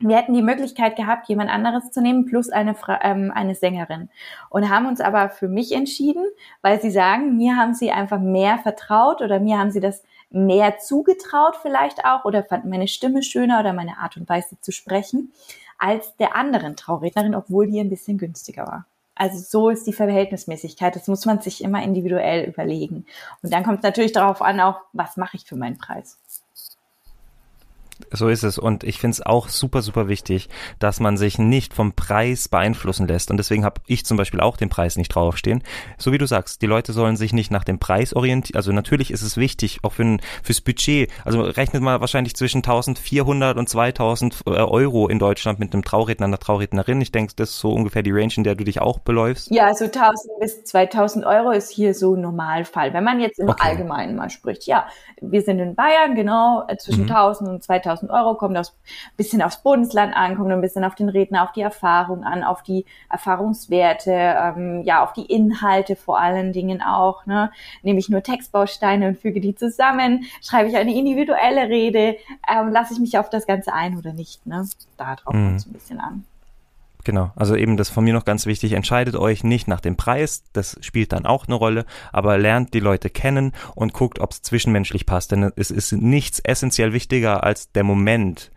wir 0.00 0.16
hätten 0.16 0.32
die 0.32 0.42
Möglichkeit 0.42 0.96
gehabt, 0.96 1.28
jemand 1.28 1.50
anderes 1.50 1.90
zu 1.90 2.00
nehmen 2.00 2.24
plus 2.24 2.48
eine, 2.48 2.74
ähm, 3.02 3.30
eine 3.34 3.54
Sängerin 3.54 4.08
und 4.48 4.68
haben 4.70 4.86
uns 4.86 5.00
aber 5.00 5.28
für 5.28 5.48
mich 5.48 5.72
entschieden, 5.72 6.24
weil 6.62 6.80
sie 6.80 6.90
sagen, 6.90 7.36
mir 7.36 7.56
haben 7.56 7.74
sie 7.74 7.90
einfach 7.90 8.18
mehr 8.18 8.58
vertraut 8.58 9.20
oder 9.20 9.40
mir 9.40 9.58
haben 9.58 9.70
sie 9.70 9.80
das 9.80 10.02
mehr 10.30 10.78
zugetraut 10.78 11.56
vielleicht 11.60 12.04
auch 12.04 12.24
oder 12.24 12.44
fanden 12.44 12.70
meine 12.70 12.88
Stimme 12.88 13.22
schöner 13.22 13.60
oder 13.60 13.72
meine 13.72 13.98
Art 13.98 14.16
und 14.16 14.28
Weise 14.28 14.60
zu 14.60 14.72
sprechen. 14.72 15.32
als 15.82 16.14
der 16.18 16.36
anderen 16.36 16.76
Traurednerin, 16.76 17.34
obwohl 17.34 17.66
die 17.66 17.80
ein 17.80 17.88
bisschen 17.88 18.18
günstiger 18.18 18.66
war. 18.66 18.84
Also 19.14 19.38
so 19.38 19.70
ist 19.70 19.86
die 19.86 19.94
Verhältnismäßigkeit. 19.94 20.94
Das 20.94 21.08
muss 21.08 21.24
man 21.24 21.40
sich 21.40 21.64
immer 21.64 21.82
individuell 21.82 22.48
überlegen. 22.48 23.06
Und 23.42 23.52
dann 23.52 23.64
kommt 23.64 23.78
es 23.78 23.82
natürlich 23.82 24.12
darauf 24.12 24.42
an, 24.42 24.60
auch 24.60 24.80
was 24.92 25.16
mache 25.16 25.36
ich 25.38 25.44
für 25.44 25.56
meinen 25.56 25.78
Preis. 25.78 26.18
So 28.10 28.28
ist 28.28 28.42
es. 28.42 28.58
Und 28.58 28.84
ich 28.84 28.98
finde 28.98 29.14
es 29.14 29.26
auch 29.26 29.48
super, 29.48 29.82
super 29.82 30.08
wichtig, 30.08 30.48
dass 30.78 31.00
man 31.00 31.16
sich 31.16 31.38
nicht 31.38 31.74
vom 31.74 31.92
Preis 31.92 32.48
beeinflussen 32.48 33.06
lässt. 33.06 33.30
Und 33.30 33.36
deswegen 33.36 33.64
habe 33.64 33.80
ich 33.86 34.04
zum 34.04 34.16
Beispiel 34.16 34.40
auch 34.40 34.56
den 34.56 34.68
Preis 34.68 34.96
nicht 34.96 35.14
draufstehen. 35.14 35.62
So 35.98 36.12
wie 36.12 36.18
du 36.18 36.26
sagst, 36.26 36.62
die 36.62 36.66
Leute 36.66 36.92
sollen 36.92 37.16
sich 37.16 37.32
nicht 37.32 37.50
nach 37.50 37.64
dem 37.64 37.78
Preis 37.78 38.14
orientieren. 38.14 38.56
Also 38.56 38.72
natürlich 38.72 39.10
ist 39.10 39.22
es 39.22 39.36
wichtig, 39.36 39.80
auch 39.82 39.92
für 39.92 40.02
ein, 40.02 40.20
fürs 40.42 40.60
Budget. 40.60 41.10
Also 41.24 41.42
rechnet 41.42 41.82
man 41.82 42.00
wahrscheinlich 42.00 42.34
zwischen 42.36 42.58
1400 42.58 43.56
und 43.56 43.68
2000 43.68 44.42
äh, 44.46 44.50
Euro 44.50 45.08
in 45.08 45.18
Deutschland 45.18 45.58
mit 45.58 45.72
einem 45.72 45.84
Trauredner, 45.84 46.26
einer 46.26 46.38
Traurednerin. 46.38 47.00
Ich 47.00 47.12
denke, 47.12 47.34
das 47.36 47.50
ist 47.50 47.60
so 47.60 47.72
ungefähr 47.72 48.02
die 48.02 48.12
Range, 48.12 48.32
in 48.36 48.44
der 48.44 48.54
du 48.54 48.64
dich 48.64 48.80
auch 48.80 48.98
beläufst. 49.00 49.50
Ja, 49.50 49.74
so 49.74 49.84
1000 49.84 50.40
bis 50.40 50.64
2000 50.64 51.26
Euro 51.26 51.50
ist 51.50 51.70
hier 51.70 51.94
so 51.94 52.16
Normalfall. 52.16 52.92
Wenn 52.92 53.04
man 53.04 53.20
jetzt 53.20 53.38
im 53.38 53.48
okay. 53.48 53.68
Allgemeinen 53.68 54.16
mal 54.16 54.30
spricht. 54.30 54.66
Ja, 54.66 54.86
wir 55.20 55.42
sind 55.42 55.58
in 55.58 55.74
Bayern, 55.74 56.14
genau, 56.14 56.64
äh, 56.68 56.76
zwischen 56.76 57.04
mhm. 57.04 57.10
1000 57.10 57.50
und 57.50 57.62
2000 57.62 57.89
2000 57.90 58.10
Euro, 58.10 58.34
kommt 58.34 58.56
aus, 58.56 58.76
bisschen 59.16 59.42
aufs 59.42 59.62
Bundesland 59.62 60.14
an, 60.14 60.36
kommt 60.36 60.50
ein 60.50 60.60
bisschen 60.60 60.84
auf 60.84 60.94
den 60.94 61.08
Redner, 61.08 61.44
auf 61.44 61.52
die 61.52 61.60
Erfahrung 61.60 62.24
an, 62.24 62.42
auf 62.42 62.62
die 62.62 62.84
Erfahrungswerte, 63.08 64.12
ähm, 64.12 64.82
ja, 64.82 65.02
auf 65.02 65.12
die 65.12 65.26
Inhalte 65.26 65.96
vor 65.96 66.18
allen 66.18 66.52
Dingen 66.52 66.82
auch. 66.82 67.26
Ne? 67.26 67.50
Nehme 67.82 67.98
ich 67.98 68.08
nur 68.08 68.22
Textbausteine 68.22 69.08
und 69.08 69.18
füge 69.18 69.40
die 69.40 69.54
zusammen, 69.54 70.24
schreibe 70.42 70.68
ich 70.68 70.76
eine 70.76 70.94
individuelle 70.94 71.68
Rede, 71.68 72.16
ähm, 72.48 72.70
lasse 72.70 72.94
ich 72.94 73.00
mich 73.00 73.18
auf 73.18 73.30
das 73.30 73.46
Ganze 73.46 73.72
ein 73.72 73.96
oder 73.96 74.12
nicht. 74.12 74.46
Ne? 74.46 74.66
Da 74.96 75.16
drauf 75.16 75.34
mhm. 75.34 75.46
kommt 75.46 75.60
es 75.60 75.66
ein 75.66 75.72
bisschen 75.72 76.00
an. 76.00 76.24
Genau, 77.04 77.32
also 77.34 77.56
eben 77.56 77.76
das 77.76 77.88
von 77.88 78.04
mir 78.04 78.12
noch 78.12 78.24
ganz 78.24 78.46
wichtig, 78.46 78.72
entscheidet 78.72 79.16
euch 79.16 79.42
nicht 79.42 79.68
nach 79.68 79.80
dem 79.80 79.96
Preis, 79.96 80.44
das 80.52 80.76
spielt 80.80 81.12
dann 81.12 81.24
auch 81.24 81.46
eine 81.46 81.54
Rolle, 81.54 81.86
aber 82.12 82.36
lernt 82.36 82.74
die 82.74 82.80
Leute 82.80 83.08
kennen 83.08 83.52
und 83.74 83.94
guckt, 83.94 84.18
ob 84.18 84.32
es 84.32 84.42
zwischenmenschlich 84.42 85.06
passt, 85.06 85.32
denn 85.32 85.50
es 85.56 85.70
ist 85.70 85.92
nichts 85.92 86.40
essentiell 86.40 86.92
wichtiger 86.92 87.42
als 87.42 87.72
der 87.72 87.84
Moment, 87.84 88.50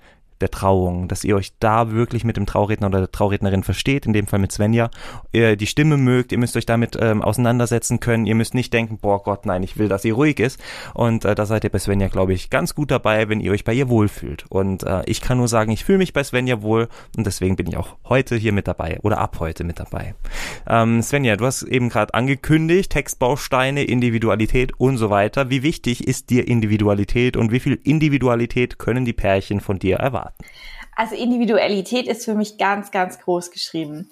der 0.43 0.51
Trauung, 0.51 1.07
dass 1.07 1.23
ihr 1.23 1.35
euch 1.38 1.53
da 1.59 1.91
wirklich 1.91 2.25
mit 2.25 2.35
dem 2.35 2.45
Trauredner 2.45 2.88
oder 2.88 3.00
der 3.00 3.12
Traurednerin 3.12 3.63
versteht, 3.63 4.05
in 4.05 4.12
dem 4.12 4.27
Fall 4.27 4.39
mit 4.39 4.51
Svenja, 4.51 4.91
ihr 5.31 5.55
die 5.55 5.67
Stimme 5.67 5.95
mögt, 5.95 6.33
ihr 6.33 6.38
müsst 6.38 6.57
euch 6.57 6.65
damit 6.65 6.97
ähm, 7.00 7.21
auseinandersetzen 7.21 8.01
können, 8.01 8.25
ihr 8.25 8.35
müsst 8.35 8.53
nicht 8.53 8.73
denken, 8.73 8.97
boah 8.97 9.23
Gott, 9.23 9.45
nein, 9.45 9.63
ich 9.63 9.77
will, 9.77 9.88
dass 9.88 10.01
sie 10.01 10.09
ruhig 10.09 10.39
ist 10.39 10.62
und 10.93 11.23
äh, 11.23 11.33
da 11.33 11.45
seid 11.45 11.63
ihr 11.63 11.69
bei 11.69 11.79
Svenja, 11.79 12.09
glaube 12.09 12.33
ich, 12.33 12.50
ganz 12.50 12.75
gut 12.75 12.91
dabei, 12.91 13.29
wenn 13.29 13.39
ihr 13.39 13.53
euch 13.53 13.63
bei 13.63 13.73
ihr 13.73 13.88
wohlfühlt 13.88 14.45
und 14.50 14.83
äh, 14.83 15.03
ich 15.05 15.21
kann 15.21 15.38
nur 15.38 15.47
sagen, 15.47 15.71
ich 15.71 15.85
fühle 15.85 16.00
mich 16.00 16.12
bei 16.12 16.23
Svenja 16.23 16.62
wohl 16.62 16.89
und 17.17 17.25
deswegen 17.25 17.55
bin 17.55 17.67
ich 17.67 17.77
auch 17.77 17.95
heute 18.09 18.35
hier 18.35 18.51
mit 18.51 18.67
dabei 18.67 19.00
oder 19.01 19.19
ab 19.19 19.38
heute 19.39 19.63
mit 19.63 19.79
dabei. 19.79 20.13
Ähm, 20.67 21.01
Svenja, 21.01 21.38
du 21.38 21.45
hast 21.45 21.63
eben 21.63 21.88
gerade 21.88 22.13
angekündigt, 22.13 22.91
Textbausteine, 22.91 23.85
Individualität 23.85 24.73
und 24.77 24.97
so 24.97 25.09
weiter. 25.09 25.50
Wie 25.50 25.63
wichtig 25.63 26.05
ist 26.05 26.29
dir 26.29 26.47
Individualität 26.47 27.38
und 27.38 27.51
wie 27.53 27.62
viel 27.62 27.79
Individualität 27.83 28.77
können 28.77 29.05
die 29.05 29.13
Pärchen 29.13 29.62
von 29.62 29.79
dir 29.79 29.97
erwarten? 29.97 30.32
Also 30.95 31.15
Individualität 31.15 32.07
ist 32.07 32.25
für 32.25 32.35
mich 32.35 32.57
ganz, 32.57 32.91
ganz 32.91 33.19
groß 33.19 33.51
geschrieben. 33.51 34.09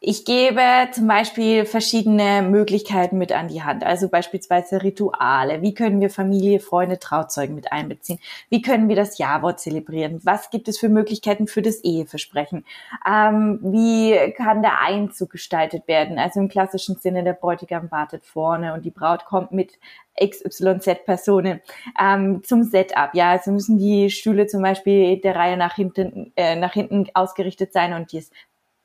Ich 0.00 0.24
gebe 0.24 0.62
zum 0.92 1.08
Beispiel 1.08 1.64
verschiedene 1.64 2.42
Möglichkeiten 2.42 3.18
mit 3.18 3.32
an 3.32 3.48
die 3.48 3.64
Hand. 3.64 3.82
Also 3.82 4.08
beispielsweise 4.08 4.80
Rituale. 4.80 5.60
Wie 5.60 5.74
können 5.74 6.00
wir 6.00 6.08
Familie, 6.08 6.60
Freunde, 6.60 7.00
Trauzeugen 7.00 7.56
mit 7.56 7.72
einbeziehen? 7.72 8.20
Wie 8.48 8.62
können 8.62 8.88
wir 8.88 8.94
das 8.94 9.18
Ja-Wort 9.18 9.58
zelebrieren? 9.58 10.20
Was 10.22 10.50
gibt 10.50 10.68
es 10.68 10.78
für 10.78 10.88
Möglichkeiten 10.88 11.48
für 11.48 11.62
das 11.62 11.82
Eheversprechen? 11.82 12.64
Ähm, 13.04 13.58
wie 13.60 14.32
kann 14.36 14.62
der 14.62 14.80
Einzug 14.82 15.30
gestaltet 15.30 15.88
werden? 15.88 16.16
Also 16.20 16.38
im 16.38 16.48
klassischen 16.48 16.94
Sinne, 16.94 17.24
der 17.24 17.32
Bräutigam 17.32 17.90
wartet 17.90 18.24
vorne 18.24 18.74
und 18.74 18.84
die 18.84 18.92
Braut 18.92 19.24
kommt 19.24 19.50
mit 19.50 19.80
XYZ-Personen 20.20 21.60
ähm, 22.00 22.42
zum 22.44 22.62
Setup. 22.62 23.10
Ja, 23.14 23.30
also 23.30 23.50
müssen 23.50 23.78
die 23.78 24.10
Stühle 24.10 24.46
zum 24.46 24.62
Beispiel 24.62 25.20
der 25.20 25.36
Reihe 25.36 25.56
nach 25.56 25.74
hinten, 25.74 26.32
äh, 26.36 26.56
nach 26.56 26.72
hinten 26.72 27.06
ausgerichtet 27.14 27.72
sein 27.72 27.92
und 27.94 28.12
das 28.12 28.30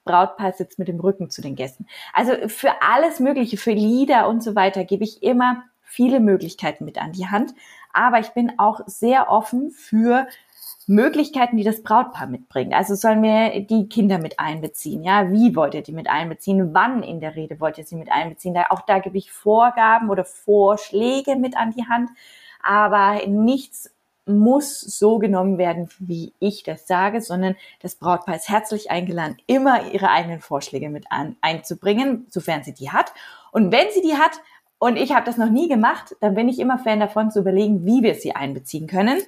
Brautpaar 0.05 0.53
sitzt 0.53 0.79
mit 0.79 0.87
dem 0.87 0.99
Rücken 0.99 1.29
zu 1.29 1.41
den 1.41 1.55
Gästen. 1.55 1.87
Also 2.13 2.47
für 2.47 2.71
alles 2.81 3.19
Mögliche, 3.19 3.57
für 3.57 3.71
Lieder 3.71 4.27
und 4.27 4.43
so 4.43 4.55
weiter 4.55 4.83
gebe 4.83 5.03
ich 5.03 5.23
immer 5.23 5.63
viele 5.81 6.19
Möglichkeiten 6.19 6.85
mit 6.85 7.01
an 7.01 7.11
die 7.11 7.27
Hand. 7.27 7.53
Aber 7.93 8.19
ich 8.19 8.29
bin 8.29 8.57
auch 8.57 8.81
sehr 8.87 9.29
offen 9.29 9.71
für 9.71 10.27
Möglichkeiten, 10.87 11.55
die 11.55 11.63
das 11.63 11.83
Brautpaar 11.83 12.27
mitbringt. 12.27 12.73
Also 12.73 12.95
sollen 12.95 13.21
wir 13.23 13.61
die 13.61 13.87
Kinder 13.87 14.17
mit 14.17 14.39
einbeziehen? 14.39 15.03
Ja, 15.03 15.31
wie 15.31 15.55
wollt 15.55 15.75
ihr 15.75 15.83
die 15.83 15.93
mit 15.93 16.09
einbeziehen? 16.09 16.73
Wann 16.73 17.03
in 17.03 17.19
der 17.19 17.35
Rede 17.35 17.59
wollt 17.59 17.77
ihr 17.77 17.85
sie 17.85 17.95
mit 17.95 18.11
einbeziehen? 18.11 18.57
Auch 18.69 18.81
da 18.81 18.99
gebe 18.99 19.17
ich 19.17 19.31
Vorgaben 19.31 20.09
oder 20.09 20.25
Vorschläge 20.25 21.35
mit 21.35 21.55
an 21.55 21.71
die 21.71 21.87
Hand. 21.87 22.09
Aber 22.61 23.25
nichts 23.27 23.92
muss 24.25 24.79
so 24.79 25.19
genommen 25.19 25.57
werden, 25.57 25.89
wie 25.99 26.33
ich 26.39 26.63
das 26.63 26.87
sage, 26.87 27.21
sondern 27.21 27.55
das 27.81 27.95
Brautpaar 27.95 28.35
ist 28.35 28.49
herzlich 28.49 28.89
eingeladen, 28.89 29.37
immer 29.47 29.91
ihre 29.91 30.09
eigenen 30.09 30.39
Vorschläge 30.39 30.89
mit 30.89 31.11
an, 31.11 31.35
einzubringen, 31.41 32.25
sofern 32.29 32.63
sie 32.63 32.73
die 32.73 32.91
hat. 32.91 33.13
Und 33.51 33.71
wenn 33.71 33.87
sie 33.93 34.01
die 34.01 34.15
hat, 34.15 34.39
und 34.79 34.97
ich 34.97 35.13
habe 35.13 35.25
das 35.25 35.37
noch 35.37 35.49
nie 35.49 35.69
gemacht, 35.69 36.15
dann 36.19 36.35
bin 36.35 36.49
ich 36.49 36.59
immer 36.59 36.77
Fan 36.77 36.99
davon 36.99 37.31
zu 37.31 37.39
überlegen, 37.39 37.85
wie 37.85 38.03
wir 38.03 38.15
sie 38.15 38.35
einbeziehen 38.35 38.87
können. 38.87 39.21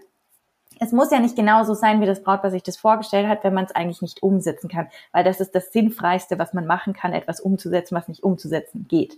Es 0.79 0.91
muss 0.91 1.11
ja 1.11 1.19
nicht 1.19 1.37
genauso 1.37 1.73
sein, 1.73 2.01
wie 2.01 2.05
das 2.05 2.23
Brautpaar 2.23 2.51
sich 2.51 2.63
das 2.63 2.75
vorgestellt 2.75 3.27
hat, 3.27 3.43
wenn 3.43 3.53
man 3.53 3.63
es 3.63 3.73
eigentlich 3.73 4.01
nicht 4.01 4.21
umsetzen 4.21 4.69
kann, 4.69 4.89
weil 5.13 5.23
das 5.23 5.39
ist 5.39 5.55
das 5.55 5.71
Sinnfreiste, 5.71 6.37
was 6.39 6.53
man 6.53 6.65
machen 6.65 6.93
kann, 6.93 7.13
etwas 7.13 7.39
umzusetzen, 7.39 7.95
was 7.95 8.09
nicht 8.09 8.23
umzusetzen 8.23 8.85
geht. 8.89 9.17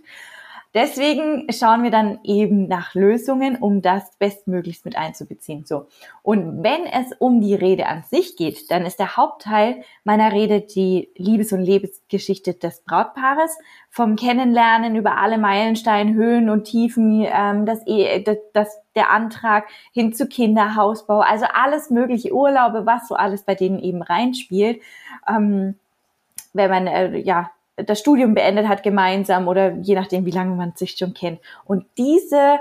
Deswegen 0.74 1.46
schauen 1.50 1.82
wir 1.82 1.90
dann 1.90 2.20
eben 2.24 2.68
nach 2.68 2.94
Lösungen, 2.94 3.56
um 3.56 3.80
das 3.80 4.10
bestmöglichst 4.18 4.84
mit 4.84 4.96
einzubeziehen. 4.96 5.64
So. 5.64 5.86
Und 6.22 6.62
wenn 6.62 6.84
es 6.84 7.12
um 7.18 7.40
die 7.40 7.54
Rede 7.54 7.86
an 7.86 8.02
sich 8.02 8.36
geht, 8.36 8.70
dann 8.70 8.84
ist 8.84 8.98
der 8.98 9.16
Hauptteil 9.16 9.82
meiner 10.04 10.30
Rede 10.30 10.60
die 10.60 11.08
Liebes- 11.16 11.52
und 11.52 11.62
Lebensgeschichte 11.62 12.52
des 12.52 12.82
Brautpaares. 12.82 13.56
Vom 13.88 14.16
Kennenlernen 14.16 14.94
über 14.94 15.16
alle 15.16 15.38
Meilensteine, 15.38 16.12
Höhen 16.12 16.50
und 16.50 16.64
Tiefen, 16.64 17.26
ähm, 17.26 17.64
das, 17.64 17.80
das, 18.24 18.36
das, 18.52 18.80
der 18.94 19.10
Antrag 19.10 19.66
hin 19.92 20.12
zu 20.12 20.26
Kinderhausbau, 20.26 21.20
also 21.20 21.46
alles 21.52 21.88
mögliche 21.88 22.34
Urlaube, 22.34 22.84
was 22.84 23.08
so 23.08 23.14
alles 23.14 23.42
bei 23.42 23.54
denen 23.54 23.78
eben 23.78 24.02
reinspielt. 24.02 24.82
Ähm, 25.26 25.76
wenn 26.52 26.70
man 26.70 26.86
äh, 26.86 27.16
ja 27.16 27.50
das 27.86 28.00
Studium 28.00 28.34
beendet 28.34 28.68
hat 28.68 28.82
gemeinsam 28.82 29.48
oder 29.48 29.76
je 29.76 29.94
nachdem, 29.94 30.26
wie 30.26 30.30
lange 30.30 30.54
man 30.54 30.72
sich 30.74 30.96
schon 30.96 31.14
kennt. 31.14 31.40
Und 31.64 31.84
diese, 31.96 32.58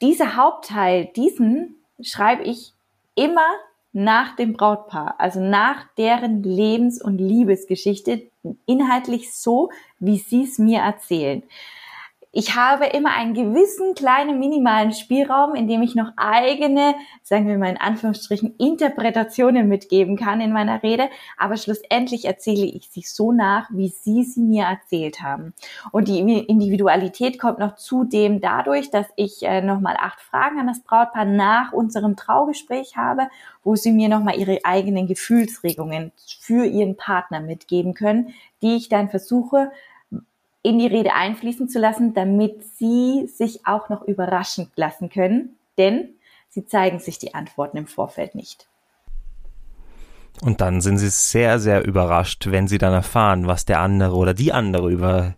diese 0.00 0.36
Hauptteil, 0.36 1.06
diesen 1.16 1.76
schreibe 2.00 2.42
ich 2.42 2.72
immer 3.14 3.46
nach 3.92 4.34
dem 4.36 4.54
Brautpaar, 4.54 5.14
also 5.18 5.40
nach 5.40 5.86
deren 5.96 6.42
Lebens- 6.42 7.00
und 7.00 7.18
Liebesgeschichte, 7.18 8.22
inhaltlich 8.66 9.32
so, 9.32 9.70
wie 10.00 10.18
sie 10.18 10.42
es 10.42 10.58
mir 10.58 10.80
erzählen 10.80 11.42
ich 12.36 12.56
habe 12.56 12.86
immer 12.86 13.12
einen 13.12 13.32
gewissen 13.32 13.94
kleinen 13.94 14.40
minimalen 14.40 14.92
Spielraum, 14.92 15.54
in 15.54 15.68
dem 15.68 15.82
ich 15.82 15.94
noch 15.94 16.10
eigene, 16.16 16.96
sagen 17.22 17.46
wir 17.46 17.56
mal 17.58 17.70
in 17.70 17.76
Anführungsstrichen, 17.76 18.56
Interpretationen 18.58 19.68
mitgeben 19.68 20.16
kann 20.16 20.40
in 20.40 20.52
meiner 20.52 20.82
Rede, 20.82 21.08
aber 21.38 21.56
schlussendlich 21.56 22.24
erzähle 22.24 22.66
ich 22.66 22.90
sie 22.90 23.02
so 23.02 23.30
nach, 23.30 23.68
wie 23.70 23.88
sie 23.88 24.24
sie 24.24 24.40
mir 24.40 24.64
erzählt 24.64 25.22
haben. 25.22 25.54
Und 25.92 26.08
die 26.08 26.18
Individualität 26.18 27.38
kommt 27.38 27.60
noch 27.60 27.76
zudem 27.76 28.40
dadurch, 28.40 28.90
dass 28.90 29.06
ich 29.14 29.44
äh, 29.44 29.62
nochmal 29.62 29.96
acht 29.96 30.20
Fragen 30.20 30.58
an 30.58 30.66
das 30.66 30.82
Brautpaar 30.82 31.26
nach 31.26 31.72
unserem 31.72 32.16
Traugespräch 32.16 32.96
habe, 32.96 33.28
wo 33.62 33.76
sie 33.76 33.92
mir 33.92 34.08
nochmal 34.08 34.36
ihre 34.36 34.58
eigenen 34.64 35.06
Gefühlsregungen 35.06 36.10
für 36.40 36.66
ihren 36.66 36.96
Partner 36.96 37.38
mitgeben 37.38 37.94
können, 37.94 38.34
die 38.60 38.74
ich 38.74 38.88
dann 38.88 39.08
versuche, 39.08 39.70
in 40.64 40.78
die 40.78 40.86
Rede 40.86 41.12
einfließen 41.12 41.68
zu 41.68 41.78
lassen, 41.78 42.14
damit 42.14 42.64
sie 42.76 43.26
sich 43.26 43.66
auch 43.66 43.90
noch 43.90 44.02
überraschen 44.02 44.72
lassen 44.76 45.10
können, 45.10 45.56
denn 45.76 46.08
sie 46.48 46.64
zeigen 46.66 46.98
sich 46.98 47.18
die 47.18 47.34
Antworten 47.34 47.76
im 47.76 47.86
Vorfeld 47.86 48.34
nicht. 48.34 48.66
Und 50.40 50.62
dann 50.62 50.80
sind 50.80 50.98
sie 50.98 51.10
sehr, 51.10 51.60
sehr 51.60 51.84
überrascht, 51.84 52.46
wenn 52.50 52.66
sie 52.66 52.78
dann 52.78 52.94
erfahren, 52.94 53.46
was 53.46 53.66
der 53.66 53.80
andere 53.80 54.16
oder 54.16 54.34
die 54.34 54.52
andere 54.52 54.90
über 54.90 55.34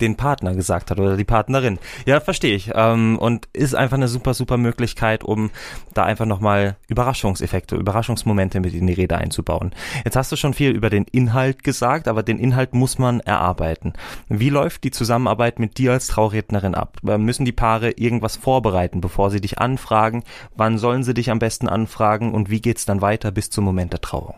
den 0.00 0.16
Partner 0.16 0.54
gesagt 0.54 0.90
hat 0.90 0.98
oder 0.98 1.16
die 1.16 1.24
Partnerin. 1.24 1.78
Ja, 2.06 2.20
verstehe 2.20 2.54
ich. 2.54 2.70
Ähm, 2.74 3.18
und 3.18 3.48
ist 3.52 3.74
einfach 3.74 3.96
eine 3.96 4.08
super, 4.08 4.34
super 4.34 4.56
Möglichkeit, 4.56 5.24
um 5.24 5.50
da 5.94 6.04
einfach 6.04 6.26
nochmal 6.26 6.76
Überraschungseffekte, 6.88 7.76
Überraschungsmomente 7.76 8.60
mit 8.60 8.74
in 8.74 8.86
die 8.86 8.92
Rede 8.92 9.18
einzubauen. 9.18 9.72
Jetzt 10.04 10.16
hast 10.16 10.32
du 10.32 10.36
schon 10.36 10.54
viel 10.54 10.70
über 10.70 10.90
den 10.90 11.04
Inhalt 11.04 11.64
gesagt, 11.64 12.08
aber 12.08 12.22
den 12.22 12.38
Inhalt 12.38 12.74
muss 12.74 12.98
man 12.98 13.20
erarbeiten. 13.20 13.92
Wie 14.28 14.50
läuft 14.50 14.84
die 14.84 14.90
Zusammenarbeit 14.90 15.58
mit 15.58 15.78
dir 15.78 15.92
als 15.92 16.06
Traurednerin 16.06 16.74
ab? 16.74 16.98
Äh, 17.06 17.18
müssen 17.18 17.44
die 17.44 17.52
Paare 17.52 17.90
irgendwas 17.92 18.36
vorbereiten, 18.36 19.00
bevor 19.00 19.30
sie 19.30 19.40
dich 19.40 19.58
anfragen? 19.58 20.24
Wann 20.56 20.78
sollen 20.78 21.02
sie 21.02 21.14
dich 21.14 21.30
am 21.30 21.38
besten 21.38 21.68
anfragen 21.68 22.32
und 22.32 22.50
wie 22.50 22.60
geht's 22.60 22.86
dann 22.86 23.00
weiter 23.00 23.30
bis 23.30 23.50
zum 23.50 23.64
Moment 23.64 23.92
der 23.92 24.00
Trauung? 24.00 24.34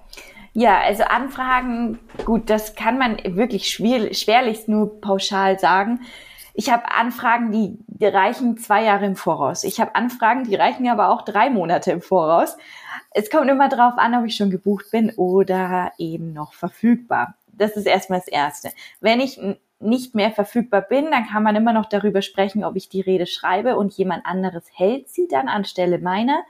Ja, 0.52 0.80
also 0.80 1.04
Anfragen, 1.04 2.00
gut, 2.25 2.50
das 2.50 2.75
kann 2.75 2.99
man 2.99 3.19
wirklich 3.37 3.71
schwer, 3.71 4.12
schwerlich 4.14 4.66
nur 4.66 5.00
pauschal 5.00 5.59
sagen. 5.59 6.00
Ich 6.54 6.71
habe 6.71 6.90
Anfragen, 6.90 7.52
die, 7.52 7.78
die 7.87 8.07
reichen 8.07 8.59
zwei 8.59 8.85
Jahre 8.85 9.07
im 9.07 9.14
Voraus. 9.14 9.62
Ich 9.62 9.80
habe 9.80 9.95
Anfragen, 9.95 10.45
die 10.45 10.57
reichen 10.57 10.88
aber 10.88 11.11
auch 11.11 11.23
drei 11.23 11.50
Monate 11.50 11.92
im 11.92 12.02
Voraus. 12.02 12.57
Es 13.12 13.30
kommt 13.30 13.49
immer 13.49 13.69
darauf 13.69 13.97
an, 13.99 14.14
ob 14.16 14.25
ich 14.25 14.35
schon 14.35 14.50
gebucht 14.50 14.87
bin 14.90 15.11
oder 15.16 15.92
eben 15.99 16.33
noch 16.33 16.52
verfügbar. 16.52 17.35
Das 17.52 17.76
ist 17.76 17.87
erstmal 17.87 18.19
das 18.19 18.28
Erste. 18.28 18.71
Wenn 19.00 19.21
ich 19.21 19.38
nicht 19.78 20.14
mehr 20.14 20.30
verfügbar 20.30 20.83
bin, 20.83 21.11
dann 21.11 21.26
kann 21.26 21.42
man 21.42 21.57
immer 21.57 21.73
noch 21.73 21.87
darüber 21.87 22.23
sprechen, 22.23 22.64
ob 22.64 22.76
ich 22.76 22.88
die 22.88 23.00
Rede 23.00 23.26
schreibe 23.26 23.76
und 23.76 23.92
jemand 23.95 24.26
anderes 24.26 24.64
hält 24.73 25.09
sie 25.09 25.28
dann 25.28 25.49
anstelle 25.49 25.99
meiner. 25.99 26.42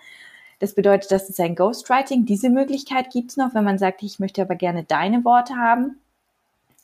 Das 0.60 0.74
bedeutet, 0.74 1.10
das 1.10 1.28
ist 1.28 1.40
ein 1.40 1.56
Ghostwriting. 1.56 2.26
Diese 2.26 2.50
Möglichkeit 2.50 3.10
gibt's 3.10 3.36
noch, 3.36 3.54
wenn 3.54 3.64
man 3.64 3.78
sagt, 3.78 4.02
ich 4.02 4.20
möchte 4.20 4.42
aber 4.42 4.54
gerne 4.54 4.84
deine 4.84 5.24
Worte 5.24 5.56
haben. 5.56 5.98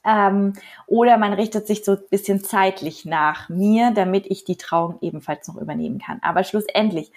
Ähm, 0.05 0.55
oder 0.87 1.19
man 1.19 1.33
richtet 1.33 1.67
sich 1.67 1.85
so 1.85 1.93
ein 1.93 2.03
bisschen 2.11 2.43
zeitlich 2.43 3.05
nach 3.05 3.49
mir, 3.49 3.93
damit 3.93 4.27
ich 4.27 4.45
die 4.45 4.57
Trauung 4.57 4.99
ebenfalls 5.01 5.47
noch 5.47 5.57
übernehmen 5.57 5.99
kann. 5.99 6.19
Aber 6.23 6.43
schlussendlich 6.43 7.13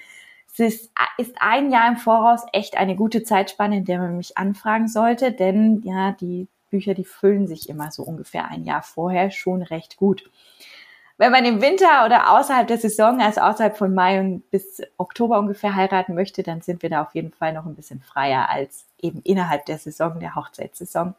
es 0.51 0.59
ist, 0.59 0.91
ist 1.17 1.35
ein 1.39 1.71
Jahr 1.71 1.87
im 1.89 1.97
Voraus 1.97 2.41
echt 2.53 2.77
eine 2.77 2.95
gute 2.95 3.23
Zeitspanne, 3.23 3.77
in 3.77 3.85
der 3.85 3.99
man 3.99 4.17
mich 4.17 4.37
anfragen 4.37 4.87
sollte, 4.87 5.31
denn 5.31 5.81
ja, 5.83 6.11
die 6.11 6.47
Bücher, 6.69 6.93
die 6.93 7.05
füllen 7.05 7.47
sich 7.47 7.69
immer 7.69 7.91
so 7.91 8.03
ungefähr 8.03 8.49
ein 8.49 8.63
Jahr 8.63 8.83
vorher 8.83 9.31
schon 9.31 9.61
recht 9.61 9.97
gut. 9.97 10.29
Wenn 11.19 11.33
man 11.33 11.43
im 11.43 11.61
Winter 11.61 12.05
oder 12.05 12.31
außerhalb 12.31 12.65
der 12.65 12.77
Saison, 12.77 13.19
also 13.19 13.41
außerhalb 13.41 13.77
von 13.77 13.93
Mai 13.93 14.21
und 14.21 14.49
bis 14.51 14.81
Oktober 14.97 15.37
ungefähr 15.37 15.75
heiraten 15.75 16.15
möchte, 16.15 16.43
dann 16.43 16.61
sind 16.61 16.81
wir 16.81 16.89
da 16.89 17.01
auf 17.01 17.13
jeden 17.13 17.33
Fall 17.33 17.51
noch 17.51 17.65
ein 17.65 17.75
bisschen 17.75 17.99
freier 17.99 18.49
als 18.49 18.85
eben 19.01 19.21
innerhalb 19.23 19.65
der 19.65 19.77
Saison, 19.77 20.21
der 20.21 20.35
Hochzeitssaison. 20.35 21.13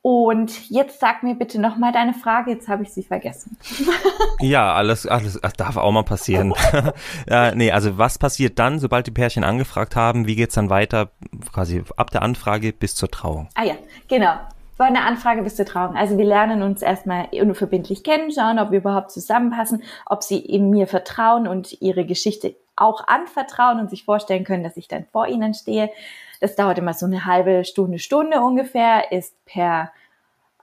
Und 0.00 0.70
jetzt 0.70 0.98
sag 0.98 1.22
mir 1.22 1.34
bitte 1.34 1.60
nochmal 1.60 1.92
deine 1.92 2.14
Frage, 2.14 2.52
jetzt 2.52 2.68
habe 2.68 2.82
ich 2.82 2.90
sie 2.90 3.02
vergessen. 3.02 3.58
ja, 4.40 4.72
alles, 4.72 5.06
alles 5.06 5.38
das 5.38 5.52
darf 5.52 5.76
auch 5.76 5.92
mal 5.92 6.04
passieren. 6.04 6.54
äh, 7.28 7.54
nee, 7.54 7.70
also 7.70 7.98
was 7.98 8.18
passiert 8.18 8.58
dann, 8.58 8.78
sobald 8.78 9.06
die 9.06 9.10
Pärchen 9.10 9.44
angefragt 9.44 9.94
haben, 9.94 10.26
wie 10.26 10.36
geht's 10.36 10.54
dann 10.54 10.70
weiter, 10.70 11.10
quasi 11.52 11.84
ab 11.98 12.10
der 12.12 12.22
Anfrage 12.22 12.72
bis 12.72 12.94
zur 12.94 13.10
Trauung? 13.10 13.50
Ah 13.54 13.64
ja, 13.64 13.74
genau. 14.08 14.38
Von 14.80 14.94
der 14.94 15.04
Anfrage 15.04 15.42
bis 15.42 15.56
zur 15.56 15.66
Trauung. 15.66 15.94
Also 15.94 16.16
wir 16.16 16.24
lernen 16.24 16.62
uns 16.62 16.80
erstmal 16.80 17.28
unverbindlich 17.32 18.02
kennen, 18.02 18.32
schauen, 18.32 18.58
ob 18.58 18.70
wir 18.70 18.78
überhaupt 18.78 19.10
zusammenpassen, 19.10 19.82
ob 20.06 20.22
sie 20.22 20.38
in 20.38 20.70
mir 20.70 20.86
vertrauen 20.86 21.46
und 21.46 21.82
ihre 21.82 22.06
Geschichte 22.06 22.56
auch 22.76 23.06
anvertrauen 23.06 23.78
und 23.78 23.90
sich 23.90 24.06
vorstellen 24.06 24.44
können, 24.44 24.62
dass 24.64 24.78
ich 24.78 24.88
dann 24.88 25.04
vor 25.04 25.26
ihnen 25.26 25.52
stehe. 25.52 25.90
Das 26.40 26.56
dauert 26.56 26.78
immer 26.78 26.94
so 26.94 27.04
eine 27.04 27.26
halbe 27.26 27.66
Stunde, 27.66 27.98
Stunde 27.98 28.40
ungefähr, 28.40 29.12
ist 29.12 29.34
per 29.44 29.92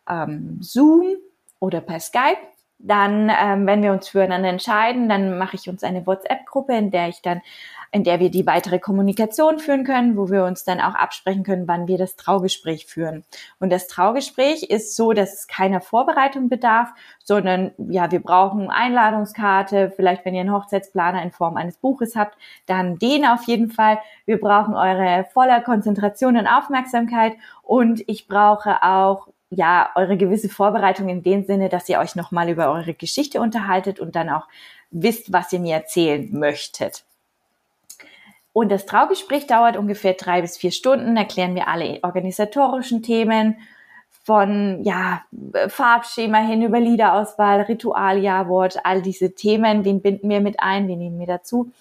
ähm, 0.10 0.58
Zoom 0.62 1.18
oder 1.60 1.80
per 1.80 2.00
Skype. 2.00 2.40
Dann, 2.80 3.32
ähm, 3.40 3.68
wenn 3.68 3.84
wir 3.84 3.92
uns 3.92 4.10
füreinander 4.10 4.50
entscheiden, 4.50 5.10
dann 5.10 5.38
mache 5.38 5.58
ich 5.58 5.70
uns 5.70 5.84
eine 5.84 6.08
WhatsApp-Gruppe, 6.08 6.76
in 6.76 6.90
der 6.90 7.10
ich 7.10 7.22
dann 7.22 7.42
in 7.98 8.04
der 8.04 8.20
wir 8.20 8.30
die 8.30 8.46
weitere 8.46 8.78
Kommunikation 8.78 9.58
führen 9.58 9.84
können, 9.84 10.18
wo 10.18 10.30
wir 10.30 10.46
uns 10.46 10.64
dann 10.64 10.80
auch 10.80 10.94
absprechen 10.94 11.42
können, 11.42 11.68
wann 11.68 11.88
wir 11.88 11.98
das 11.98 12.16
Traugespräch 12.16 12.86
führen. 12.86 13.24
Und 13.60 13.72
das 13.72 13.88
Traugespräch 13.88 14.62
ist 14.62 14.96
so, 14.96 15.14
dass 15.14 15.34
es 15.34 15.48
keiner 15.48 15.82
Vorbereitung 15.82 16.48
bedarf, 16.48 16.90
sondern 17.24 17.72
ja, 17.90 18.12
wir 18.12 18.22
brauchen 18.22 18.70
Einladungskarte, 18.70 19.92
vielleicht 19.96 20.26
wenn 20.26 20.36
ihr 20.36 20.42
einen 20.42 20.54
Hochzeitsplaner 20.54 21.24
in 21.24 21.32
Form 21.32 21.58
eines 21.58 21.78
Buches 21.78 22.16
habt, 22.16 22.38
dann 22.68 23.00
den 23.00 23.26
auf 23.26 23.46
jeden 23.48 23.72
Fall. 23.72 23.98
Wir 24.26 24.40
brauchen 24.40 24.76
eure 24.76 25.26
voller 25.34 25.62
Konzentration 25.62 26.38
und 26.38 26.46
Aufmerksamkeit 26.46 27.34
und 27.64 28.04
ich 28.06 28.28
brauche 28.28 28.84
auch 28.84 29.28
ja, 29.50 29.90
eure 29.96 30.18
gewisse 30.18 30.50
Vorbereitung 30.50 31.10
in 31.10 31.24
dem 31.24 31.46
Sinne, 31.46 31.70
dass 31.70 31.90
ihr 31.90 31.98
euch 31.98 32.16
nochmal 32.16 32.50
über 32.50 32.72
eure 32.72 32.94
Geschichte 32.94 33.42
unterhaltet 33.42 34.00
und 34.00 34.16
dann 34.16 34.30
auch 34.30 34.48
wisst, 34.92 35.34
was 35.34 35.52
ihr 35.52 35.60
mir 35.60 35.74
erzählen 35.74 36.30
möchtet. 36.32 37.07
Und 38.58 38.72
das 38.72 38.88
Traugespräch 38.88 39.46
dauert 39.46 39.78
ungefähr 39.78 40.16
drei 40.16 40.42
bis 40.42 40.58
vier 40.58 40.72
Stunden. 40.72 41.16
Erklären 41.16 41.54
wir 41.54 41.68
alle 41.68 42.00
organisatorischen 42.02 43.04
Themen 43.04 43.58
von 44.24 44.84
ja, 44.84 45.22
Farbschema 45.68 46.40
hin 46.40 46.64
über 46.64 46.80
Liederauswahl, 46.80 47.62
Ritualjawort, 47.62 48.84
all 48.84 49.04
diese 49.04 49.36
Themen, 49.36 49.86
wen 49.86 50.02
binden 50.02 50.28
wir 50.28 50.42
mit 50.42 50.56
ein, 50.60 50.88
wen 50.88 50.98
nehmen 50.98 51.20
wir 51.20 51.28
dazu. 51.28 51.72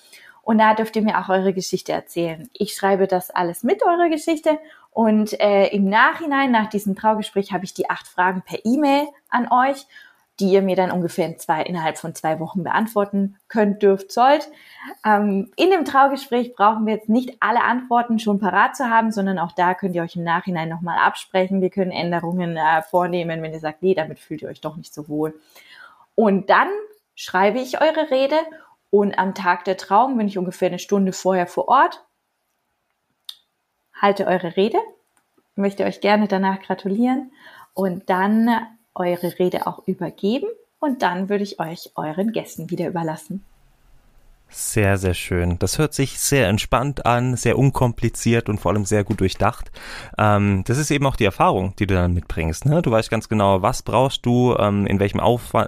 Und 0.42 0.58
da 0.58 0.74
dürft 0.74 0.94
ihr 0.96 1.02
mir 1.02 1.18
auch 1.18 1.30
eure 1.30 1.54
Geschichte 1.54 1.92
erzählen. 1.92 2.46
Ich 2.52 2.74
schreibe 2.74 3.06
das 3.06 3.30
alles 3.30 3.62
mit, 3.62 3.82
eure 3.82 4.10
Geschichte. 4.10 4.58
Und 4.90 5.40
äh, 5.40 5.68
im 5.68 5.88
Nachhinein, 5.88 6.50
nach 6.50 6.68
diesem 6.68 6.94
Traugespräch, 6.94 7.54
habe 7.54 7.64
ich 7.64 7.72
die 7.72 7.88
acht 7.88 8.06
Fragen 8.06 8.42
per 8.42 8.58
E-Mail 8.66 9.06
an 9.30 9.48
euch 9.50 9.86
die 10.38 10.50
ihr 10.50 10.60
mir 10.60 10.76
dann 10.76 10.90
ungefähr 10.90 11.26
in 11.26 11.38
zwei, 11.38 11.62
innerhalb 11.62 11.96
von 11.96 12.14
zwei 12.14 12.38
Wochen 12.40 12.62
beantworten 12.62 13.36
könnt, 13.48 13.82
dürft, 13.82 14.12
sollt. 14.12 14.48
Ähm, 15.04 15.50
in 15.56 15.70
dem 15.70 15.84
Traugespräch 15.84 16.54
brauchen 16.54 16.86
wir 16.86 16.94
jetzt 16.94 17.08
nicht 17.08 17.36
alle 17.40 17.62
Antworten 17.62 18.18
schon 18.18 18.38
parat 18.38 18.76
zu 18.76 18.90
haben, 18.90 19.12
sondern 19.12 19.38
auch 19.38 19.52
da 19.52 19.74
könnt 19.74 19.94
ihr 19.94 20.02
euch 20.02 20.16
im 20.16 20.24
Nachhinein 20.24 20.68
nochmal 20.68 20.98
absprechen. 20.98 21.62
Wir 21.62 21.70
können 21.70 21.90
Änderungen 21.90 22.56
äh, 22.56 22.82
vornehmen, 22.82 23.42
wenn 23.42 23.52
ihr 23.52 23.60
sagt, 23.60 23.82
nee, 23.82 23.94
damit 23.94 24.18
fühlt 24.18 24.42
ihr 24.42 24.48
euch 24.48 24.60
doch 24.60 24.76
nicht 24.76 24.92
so 24.92 25.08
wohl. 25.08 25.34
Und 26.14 26.50
dann 26.50 26.68
schreibe 27.14 27.58
ich 27.58 27.80
eure 27.80 28.10
Rede 28.10 28.36
und 28.90 29.18
am 29.18 29.34
Tag 29.34 29.64
der 29.64 29.76
Trauung 29.76 30.18
bin 30.18 30.28
ich 30.28 30.38
ungefähr 30.38 30.68
eine 30.68 30.78
Stunde 30.78 31.12
vorher 31.12 31.46
vor 31.46 31.68
Ort, 31.68 32.04
halte 33.94 34.26
eure 34.26 34.56
Rede, 34.56 34.78
möchte 35.54 35.84
euch 35.84 36.02
gerne 36.02 36.28
danach 36.28 36.60
gratulieren 36.60 37.32
und 37.72 38.10
dann 38.10 38.50
eure 38.96 39.38
Rede 39.38 39.66
auch 39.66 39.86
übergeben 39.86 40.48
und 40.80 41.02
dann 41.02 41.28
würde 41.28 41.44
ich 41.44 41.60
euch 41.60 41.92
euren 41.94 42.32
Gästen 42.32 42.70
wieder 42.70 42.88
überlassen. 42.88 43.44
Sehr, 44.48 44.96
sehr 44.96 45.14
schön. 45.14 45.58
Das 45.58 45.78
hört 45.78 45.92
sich 45.92 46.20
sehr 46.20 46.48
entspannt 46.48 47.04
an, 47.04 47.36
sehr 47.36 47.58
unkompliziert 47.58 48.48
und 48.48 48.58
vor 48.58 48.72
allem 48.72 48.84
sehr 48.84 49.02
gut 49.02 49.20
durchdacht. 49.20 49.72
Ähm, 50.18 50.62
das 50.66 50.78
ist 50.78 50.90
eben 50.90 51.04
auch 51.06 51.16
die 51.16 51.24
Erfahrung, 51.24 51.74
die 51.78 51.86
du 51.86 51.94
dann 51.94 52.14
mitbringst. 52.14 52.64
Ne? 52.64 52.80
Du 52.80 52.90
weißt 52.90 53.10
ganz 53.10 53.28
genau, 53.28 53.62
was 53.62 53.82
brauchst 53.82 54.24
du, 54.24 54.54
ähm, 54.56 54.86
in 54.86 55.00
welchem 55.00 55.20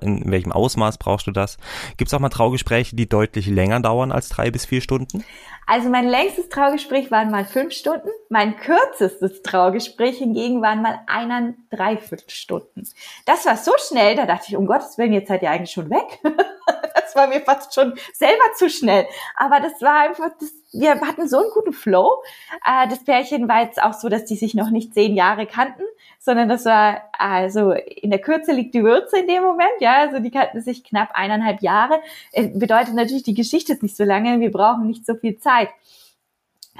in 0.03 0.31
welchem 0.31 0.53
Ausmaß 0.53 0.99
brauchst 0.99 1.27
du 1.27 1.33
das. 1.33 1.59
Gibt 1.97 2.09
es 2.09 2.14
auch 2.14 2.21
mal 2.21 2.29
Traugespräche, 2.29 2.95
die 2.95 3.09
deutlich 3.09 3.49
länger 3.49 3.81
dauern 3.81 4.12
als 4.12 4.29
drei 4.29 4.51
bis 4.51 4.64
vier 4.64 4.81
Stunden? 4.81 5.25
Also 5.71 5.91
mein 5.91 6.09
längstes 6.09 6.49
Traugespräch 6.49 7.11
waren 7.11 7.31
mal 7.31 7.45
fünf 7.45 7.75
Stunden. 7.75 8.09
Mein 8.31 8.57
kürzestes 8.57 9.43
Traugespräch 9.43 10.17
hingegen 10.17 10.62
waren 10.62 10.81
mal 10.81 11.01
einer 11.07 11.53
dreiviertel 11.71 12.31
Stunden. 12.31 12.88
Das 13.27 13.45
war 13.45 13.59
so 13.59 13.73
schnell, 13.77 14.17
da 14.17 14.25
dachte 14.25 14.47
ich, 14.49 14.57
um 14.57 14.67
Gottes 14.67 14.97
Willen, 14.97 15.12
jetzt 15.12 15.29
seid 15.29 15.43
ihr 15.43 15.51
eigentlich 15.51 15.73
schon 15.73 15.91
weg. 15.91 16.21
das 16.95 17.14
war 17.14 17.27
mir 17.27 17.43
fast 17.43 17.75
schon 17.75 17.93
selber 18.14 18.45
zu 18.57 18.68
schnell. 18.69 19.07
Aber 19.37 19.61
das 19.61 19.81
war 19.83 20.01
einfach, 20.01 20.31
das, 20.39 20.53
wir 20.73 21.01
hatten 21.01 21.29
so 21.29 21.39
einen 21.39 21.51
guten 21.55 21.73
Flow. 21.73 22.23
Äh, 22.65 22.89
das 22.89 23.05
Pärchen 23.05 23.49
war 23.49 23.63
jetzt 23.63 23.83
auch 23.83 23.93
so, 23.93 24.09
dass 24.09 24.25
die 24.25 24.37
sich 24.37 24.55
noch 24.55 24.71
nicht 24.71 24.95
zehn 24.95 25.15
Jahre 25.15 25.47
kannten, 25.47 25.83
sondern 26.19 26.49
das 26.49 26.65
war, 26.65 27.03
also 27.19 27.73
in 27.73 28.11
der 28.11 28.21
Kürze 28.21 28.53
liegt 28.53 28.75
die 28.75 28.85
Würze 28.85 29.19
in 29.19 29.27
dem 29.27 29.43
Moment, 29.43 29.81
ja, 29.81 29.99
also 29.99 30.19
die 30.19 30.31
kannten 30.31 30.61
sich 30.61 30.85
knapp 30.85 31.11
eineinhalb 31.15 31.63
Jahre. 31.63 32.01
Äh, 32.33 32.49
bedeutet 32.49 32.95
natürlich, 32.95 33.23
die 33.23 33.35
Geschichte 33.35 33.73
ist 33.73 33.83
nicht 33.83 33.97
so 33.97 34.05
lange, 34.05 34.41
wir 34.41 34.51
brauchen 34.51 34.87
nicht 34.87 35.07
so 35.07 35.15
viel 35.15 35.39
Zeit. 35.39 35.69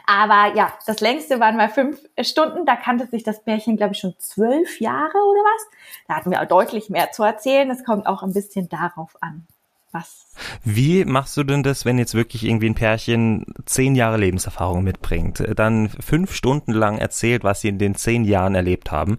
Aber 0.07 0.55
ja, 0.57 0.73
das 0.87 1.01
längste 1.01 1.41
waren 1.41 1.57
mal 1.57 1.69
fünf 1.69 2.01
Stunden. 2.21 2.65
Da 2.65 2.77
kannte 2.77 3.07
sich 3.09 3.25
das 3.25 3.43
Pärchen, 3.43 3.77
glaube 3.77 3.95
ich, 3.95 3.99
schon 3.99 4.15
zwölf 4.19 4.81
Jahre 4.81 5.19
oder 5.19 5.41
was. 5.41 5.67
Da 6.07 6.15
hatten 6.15 6.31
wir 6.31 6.41
auch 6.41 6.47
deutlich 6.47 6.89
mehr 6.89 7.11
zu 7.11 7.25
erzählen. 7.25 7.69
Das 7.69 7.85
kommt 7.85 8.07
auch 8.07 8.23
ein 8.23 8.33
bisschen 8.33 8.69
darauf 8.69 9.17
an 9.21 9.47
was. 9.93 10.27
Wie 10.65 11.05
machst 11.05 11.37
du 11.37 11.45
denn 11.45 11.63
das, 11.63 11.85
wenn 11.85 11.99
jetzt 11.99 12.15
wirklich 12.15 12.45
irgendwie 12.45 12.69
ein 12.69 12.75
Pärchen 12.75 13.45
zehn 13.65 13.95
Jahre 13.95 14.19
Lebenserfahrung 14.19 14.85
mitbringt, 14.85 15.43
dann 15.57 15.89
fünf 15.89 16.35
Stunden 16.35 16.73
lang 16.73 16.99
erzählt, 16.99 17.45
was 17.45 17.61
sie 17.61 17.69
in 17.69 17.79
den 17.79 17.95
zehn 17.95 18.25
Jahren 18.25 18.55
erlebt 18.55 18.91
haben? 18.91 19.19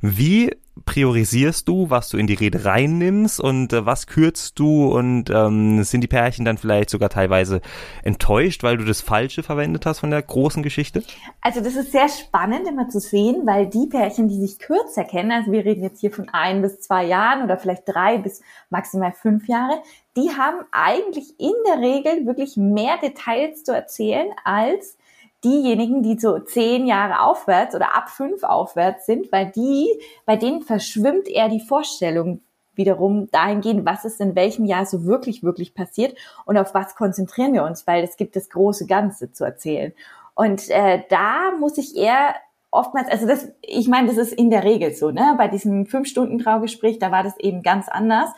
Wie 0.00 0.54
priorisierst 0.88 1.68
du, 1.68 1.90
was 1.90 2.08
du 2.08 2.16
in 2.16 2.26
die 2.26 2.34
Rede 2.34 2.64
reinnimmst 2.64 3.40
und 3.40 3.74
äh, 3.74 3.84
was 3.84 4.06
kürzt 4.06 4.58
du 4.58 4.88
und 4.88 5.28
ähm, 5.28 5.82
sind 5.84 6.00
die 6.00 6.08
Pärchen 6.08 6.46
dann 6.46 6.56
vielleicht 6.56 6.88
sogar 6.88 7.10
teilweise 7.10 7.60
enttäuscht, 8.02 8.62
weil 8.62 8.78
du 8.78 8.84
das 8.86 9.02
Falsche 9.02 9.42
verwendet 9.42 9.84
hast 9.84 9.98
von 9.98 10.10
der 10.10 10.22
großen 10.22 10.62
Geschichte? 10.62 11.02
Also 11.42 11.60
das 11.60 11.76
ist 11.76 11.92
sehr 11.92 12.08
spannend 12.08 12.66
immer 12.66 12.88
zu 12.88 13.00
sehen, 13.00 13.42
weil 13.44 13.66
die 13.66 13.86
Pärchen, 13.86 14.28
die 14.28 14.40
sich 14.40 14.58
kürzer 14.58 15.04
kennen, 15.04 15.30
also 15.30 15.52
wir 15.52 15.62
reden 15.62 15.82
jetzt 15.82 16.00
hier 16.00 16.10
von 16.10 16.30
ein 16.30 16.62
bis 16.62 16.80
zwei 16.80 17.04
Jahren 17.04 17.44
oder 17.44 17.58
vielleicht 17.58 17.82
drei 17.86 18.16
bis 18.16 18.40
maximal 18.70 19.12
fünf 19.12 19.46
Jahre, 19.46 19.82
die 20.16 20.30
haben 20.30 20.64
eigentlich 20.72 21.38
in 21.38 21.52
der 21.68 21.80
Regel 21.80 22.26
wirklich 22.26 22.56
mehr 22.56 22.96
Details 22.96 23.62
zu 23.62 23.72
erzählen 23.72 24.28
als 24.42 24.97
diejenigen, 25.44 26.02
die 26.02 26.18
so 26.18 26.38
zehn 26.38 26.86
Jahre 26.86 27.20
aufwärts 27.20 27.74
oder 27.74 27.96
ab 27.96 28.10
fünf 28.10 28.42
aufwärts 28.42 29.06
sind, 29.06 29.30
weil 29.30 29.50
die, 29.54 29.86
bei 30.26 30.36
denen 30.36 30.62
verschwimmt 30.62 31.28
eher 31.28 31.48
die 31.48 31.60
Vorstellung 31.60 32.40
wiederum 32.74 33.28
dahingehend, 33.30 33.84
was 33.84 34.04
ist 34.04 34.20
in 34.20 34.36
welchem 34.36 34.64
Jahr 34.64 34.86
so 34.86 35.04
wirklich, 35.04 35.42
wirklich 35.42 35.74
passiert 35.74 36.16
und 36.44 36.56
auf 36.56 36.74
was 36.74 36.94
konzentrieren 36.94 37.52
wir 37.52 37.64
uns, 37.64 37.86
weil 37.86 38.04
es 38.04 38.16
gibt 38.16 38.36
das 38.36 38.48
große 38.48 38.86
Ganze 38.86 39.32
zu 39.32 39.44
erzählen. 39.44 39.92
Und 40.34 40.70
äh, 40.70 41.02
da 41.08 41.50
muss 41.58 41.76
ich 41.78 41.96
eher 41.96 42.34
oftmals, 42.70 43.08
also 43.08 43.26
das, 43.26 43.48
ich 43.62 43.88
meine, 43.88 44.08
das 44.08 44.16
ist 44.16 44.32
in 44.32 44.50
der 44.50 44.62
Regel 44.62 44.94
so, 44.94 45.10
ne? 45.10 45.34
Bei 45.36 45.48
diesem 45.48 45.86
fünf 45.86 46.06
Stunden 46.06 46.38
Traugespräch, 46.38 46.98
da 46.98 47.10
war 47.10 47.24
das 47.24 47.36
eben 47.38 47.62
ganz 47.62 47.88
anders. 47.88 48.30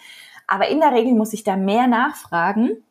Aber 0.47 0.69
in 0.69 0.81
der 0.81 0.93
Regel 0.93 1.15
muss 1.15 1.33
ich 1.33 1.45
da 1.45 1.57
mehr 1.57 1.87
nachfragen, 1.87 2.83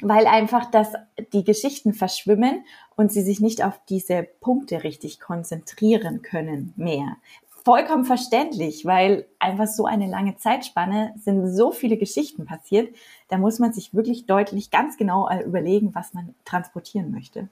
weil 0.00 0.26
einfach 0.26 0.70
das, 0.70 0.92
die 1.32 1.44
Geschichten 1.44 1.92
verschwimmen 1.92 2.64
und 2.96 3.12
sie 3.12 3.22
sich 3.22 3.40
nicht 3.40 3.64
auf 3.64 3.80
diese 3.88 4.26
Punkte 4.40 4.84
richtig 4.84 5.20
konzentrieren 5.20 6.22
können 6.22 6.72
mehr. 6.76 7.16
Vollkommen 7.64 8.04
verständlich, 8.04 8.86
weil 8.86 9.26
einfach 9.38 9.66
so 9.66 9.84
eine 9.84 10.06
lange 10.06 10.36
Zeitspanne 10.36 11.12
sind 11.16 11.54
so 11.54 11.70
viele 11.70 11.98
Geschichten 11.98 12.46
passiert, 12.46 12.94
da 13.28 13.36
muss 13.36 13.58
man 13.58 13.72
sich 13.72 13.92
wirklich 13.92 14.26
deutlich 14.26 14.70
ganz 14.70 14.96
genau 14.96 15.28
überlegen, 15.44 15.94
was 15.94 16.14
man 16.14 16.34
transportieren 16.44 17.10
möchte. 17.10 17.48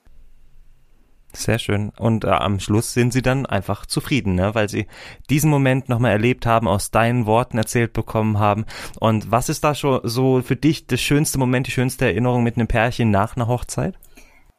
Sehr 1.37 1.59
schön. 1.59 1.93
Und 1.99 2.25
äh, 2.25 2.29
am 2.29 2.59
Schluss 2.61 2.95
sind 2.95 3.13
sie 3.13 3.21
dann 3.21 3.45
einfach 3.45 3.85
zufrieden, 3.85 4.37
ne? 4.37 4.55
weil 4.55 4.71
sie 4.71 4.87
diesen 5.29 5.51
Moment 5.51 5.91
nochmal 5.91 6.13
erlebt 6.13 6.47
haben, 6.47 6.67
aus 6.67 6.91
deinen 6.91 7.27
Worten 7.27 7.59
erzählt 7.59 7.93
bekommen 7.93 8.39
haben. 8.39 8.65
Und 9.01 9.31
was 9.31 9.51
ist 9.51 9.63
da 9.63 9.75
schon 9.75 10.01
so 10.03 10.41
für 10.41 10.57
dich 10.57 10.87
das 10.87 11.01
schönste 11.01 11.39
Moment, 11.39 11.67
die 11.67 11.73
schönste 11.73 12.07
Erinnerung 12.07 12.43
mit 12.43 12.57
einem 12.57 12.69
Pärchen 12.69 13.11
nach 13.11 13.37
einer 13.37 13.49
Hochzeit? 13.49 13.99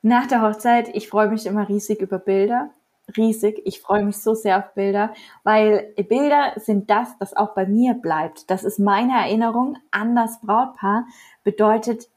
Nach 0.03 0.27
der 0.27 0.43
Hochzeit, 0.43 0.89
ich 0.93 1.09
freue 1.09 1.29
mich 1.29 1.47
immer 1.47 1.67
riesig 1.67 1.99
über 1.99 2.19
Bilder. 2.19 2.69
Riesig. 3.15 3.59
Ich 3.65 3.81
freue 3.81 4.03
mich 4.05 4.17
so 4.17 4.35
sehr 4.35 4.59
auf 4.59 4.73
Bilder, 4.75 5.13
weil 5.43 5.93
Bilder 6.07 6.53
sind 6.57 6.89
das, 6.89 7.17
das 7.17 7.35
auch 7.35 7.55
bei 7.55 7.65
mir 7.65 7.95
bleibt. 7.95 8.51
Das 8.51 8.63
ist 8.63 8.77
meine 8.79 9.13
Erinnerung 9.13 9.77
an 9.89 10.15
das 10.15 10.41
Brautpaar. 10.41 11.05
Bedeutet, 11.43 12.07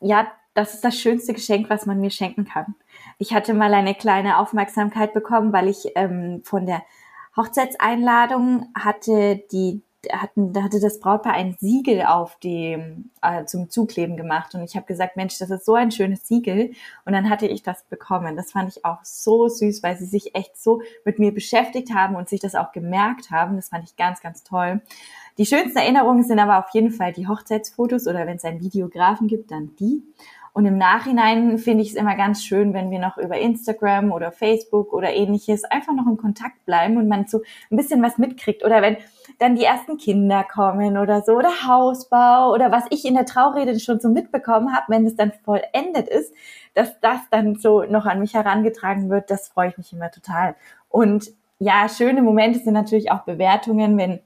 ja, 0.00 0.26
das 0.54 0.74
ist 0.74 0.84
das 0.84 0.98
schönste 0.98 1.34
Geschenk, 1.34 1.68
was 1.68 1.86
man 1.86 2.00
mir 2.00 2.10
schenken 2.10 2.44
kann. 2.44 2.74
Ich 3.18 3.34
hatte 3.34 3.54
mal 3.54 3.74
eine 3.74 3.94
kleine 3.94 4.38
Aufmerksamkeit 4.38 5.12
bekommen, 5.12 5.52
weil 5.52 5.68
ich 5.68 5.88
ähm, 5.96 6.42
von 6.44 6.66
der 6.66 6.82
Hochzeitseinladung 7.36 8.68
hatte 8.74 9.42
die 9.50 9.82
hatten, 10.12 10.52
da 10.52 10.62
hatte 10.62 10.80
das 10.80 11.00
Brautpaar 11.00 11.34
ein 11.34 11.56
Siegel 11.60 12.02
auf 12.02 12.38
dem 12.40 13.10
äh, 13.22 13.44
zum 13.44 13.70
Zukleben 13.70 14.16
gemacht 14.16 14.54
und 14.54 14.62
ich 14.62 14.76
habe 14.76 14.86
gesagt, 14.86 15.16
Mensch, 15.16 15.38
das 15.38 15.50
ist 15.50 15.64
so 15.64 15.74
ein 15.74 15.90
schönes 15.90 16.26
Siegel 16.26 16.72
und 17.04 17.12
dann 17.12 17.30
hatte 17.30 17.46
ich 17.46 17.62
das 17.62 17.84
bekommen. 17.84 18.36
Das 18.36 18.52
fand 18.52 18.68
ich 18.68 18.84
auch 18.84 18.98
so 19.02 19.48
süß, 19.48 19.82
weil 19.82 19.96
sie 19.96 20.06
sich 20.06 20.34
echt 20.34 20.56
so 20.62 20.82
mit 21.04 21.18
mir 21.18 21.32
beschäftigt 21.32 21.94
haben 21.94 22.16
und 22.16 22.28
sich 22.28 22.40
das 22.40 22.54
auch 22.54 22.72
gemerkt 22.72 23.30
haben. 23.30 23.56
Das 23.56 23.70
fand 23.70 23.84
ich 23.84 23.96
ganz, 23.96 24.20
ganz 24.20 24.44
toll. 24.44 24.82
Die 25.38 25.46
schönsten 25.46 25.78
Erinnerungen 25.78 26.22
sind 26.22 26.38
aber 26.38 26.58
auf 26.58 26.72
jeden 26.72 26.90
Fall 26.90 27.12
die 27.12 27.26
Hochzeitsfotos 27.26 28.06
oder 28.06 28.26
wenn 28.26 28.36
es 28.36 28.44
einen 28.44 28.60
Videografen 28.60 29.26
gibt, 29.26 29.50
dann 29.50 29.74
die. 29.76 30.02
Und 30.54 30.66
im 30.66 30.78
Nachhinein 30.78 31.58
finde 31.58 31.82
ich 31.82 31.90
es 31.90 31.96
immer 31.96 32.14
ganz 32.14 32.44
schön, 32.44 32.74
wenn 32.74 32.92
wir 32.92 33.00
noch 33.00 33.18
über 33.18 33.36
Instagram 33.36 34.12
oder 34.12 34.30
Facebook 34.30 34.92
oder 34.92 35.12
ähnliches 35.12 35.64
einfach 35.64 35.92
noch 35.92 36.06
in 36.06 36.16
Kontakt 36.16 36.64
bleiben 36.64 36.96
und 36.96 37.08
man 37.08 37.26
so 37.26 37.42
ein 37.72 37.76
bisschen 37.76 38.00
was 38.04 38.18
mitkriegt. 38.18 38.64
Oder 38.64 38.80
wenn 38.80 38.96
dann 39.40 39.56
die 39.56 39.64
ersten 39.64 39.96
Kinder 39.98 40.44
kommen 40.44 40.96
oder 40.96 41.22
so 41.22 41.32
oder 41.32 41.66
Hausbau 41.66 42.52
oder 42.52 42.70
was 42.70 42.84
ich 42.90 43.04
in 43.04 43.14
der 43.14 43.26
Traurede 43.26 43.80
schon 43.80 43.98
so 43.98 44.08
mitbekommen 44.08 44.72
habe, 44.72 44.86
wenn 44.88 45.04
es 45.04 45.16
dann 45.16 45.32
vollendet 45.44 46.06
ist, 46.08 46.32
dass 46.74 47.00
das 47.00 47.18
dann 47.32 47.56
so 47.56 47.82
noch 47.82 48.06
an 48.06 48.20
mich 48.20 48.34
herangetragen 48.34 49.10
wird, 49.10 49.30
das 49.30 49.48
freue 49.48 49.70
ich 49.70 49.76
mich 49.76 49.92
immer 49.92 50.12
total. 50.12 50.54
Und 50.88 51.32
ja, 51.58 51.88
schöne 51.88 52.22
Momente 52.22 52.60
sind 52.60 52.74
natürlich 52.74 53.10
auch 53.10 53.22
Bewertungen, 53.22 53.98
wenn 53.98 54.20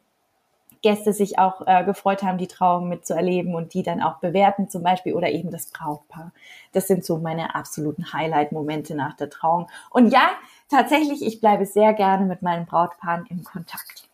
Gäste 0.82 1.12
sich 1.12 1.38
auch 1.38 1.66
äh, 1.66 1.84
gefreut 1.84 2.22
haben, 2.22 2.38
die 2.38 2.46
Trauung 2.46 2.88
mitzuerleben 2.88 3.54
und 3.54 3.74
die 3.74 3.82
dann 3.82 4.02
auch 4.02 4.18
bewerten 4.18 4.68
zum 4.68 4.82
Beispiel 4.82 5.14
oder 5.14 5.30
eben 5.30 5.50
das 5.50 5.66
Brautpaar. 5.66 6.32
Das 6.72 6.86
sind 6.86 7.04
so 7.04 7.18
meine 7.18 7.54
absoluten 7.54 8.12
Highlight-Momente 8.12 8.94
nach 8.94 9.14
der 9.16 9.30
Trauung. 9.30 9.68
Und 9.90 10.12
ja, 10.12 10.30
tatsächlich, 10.68 11.24
ich 11.24 11.40
bleibe 11.40 11.66
sehr 11.66 11.92
gerne 11.92 12.26
mit 12.26 12.42
meinen 12.42 12.66
Brautpaaren 12.66 13.26
im 13.28 13.44
Kontakt. 13.44 14.07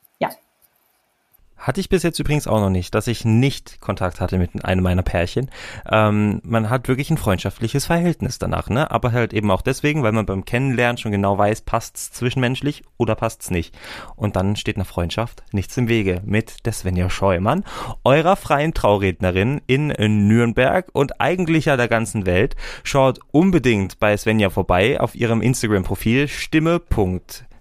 Hatte 1.65 1.81
ich 1.81 1.89
bis 1.89 2.03
jetzt 2.03 2.19
übrigens 2.19 2.47
auch 2.47 2.61
noch 2.61 2.69
nicht, 2.69 2.95
dass 2.95 3.07
ich 3.07 3.25
nicht 3.25 3.81
Kontakt 3.81 4.21
hatte 4.21 4.37
mit 4.37 4.67
einem 4.67 4.83
meiner 4.83 5.03
Pärchen. 5.03 5.51
Ähm, 5.91 6.43
man 6.45 6.69
hat 6.69 6.89
wirklich 6.89 7.09
ein 7.09 7.17
freundschaftliches 7.17 7.87
Verhältnis 7.87 8.39
danach, 8.39 8.69
ne? 8.69 8.91
Aber 8.91 9.13
halt 9.13 9.33
eben 9.33 9.51
auch 9.51 9.63
deswegen, 9.63 10.03
weil 10.03 10.13
man 10.13 10.27
beim 10.27 10.45
Kennenlernen 10.45 10.99
schon 10.99 11.11
genau 11.11 11.39
weiß, 11.39 11.63
passt's 11.63 12.13
zwischenmenschlich 12.13 12.83
oder 12.99 13.15
passt's 13.15 13.51
nicht. 13.51 13.75
Und 14.15 14.37
dann 14.37 14.57
steht 14.57 14.77
einer 14.77 14.85
Freundschaft 14.85 15.43
nichts 15.53 15.75
im 15.79 15.89
Wege 15.89 16.21
mit 16.27 16.67
der 16.67 16.75
Svenja 16.75 17.09
Scheumann, 17.09 17.65
eurer 18.05 18.37
freien 18.37 18.75
Traurednerin 18.75 19.63
in 19.67 19.87
Nürnberg 20.29 20.91
und 20.93 21.19
eigentlich 21.19 21.65
ja 21.65 21.79
der 21.79 21.89
ganzen 21.89 22.27
Welt. 22.27 22.57
Schaut 22.83 23.21
unbedingt 23.33 23.99
bei 23.99 24.15
Svenja 24.19 24.51
vorbei 24.51 25.01
auf 25.01 25.15
ihrem 25.15 25.41
Instagram-Profil 25.41 26.29
stimme. 26.29 26.79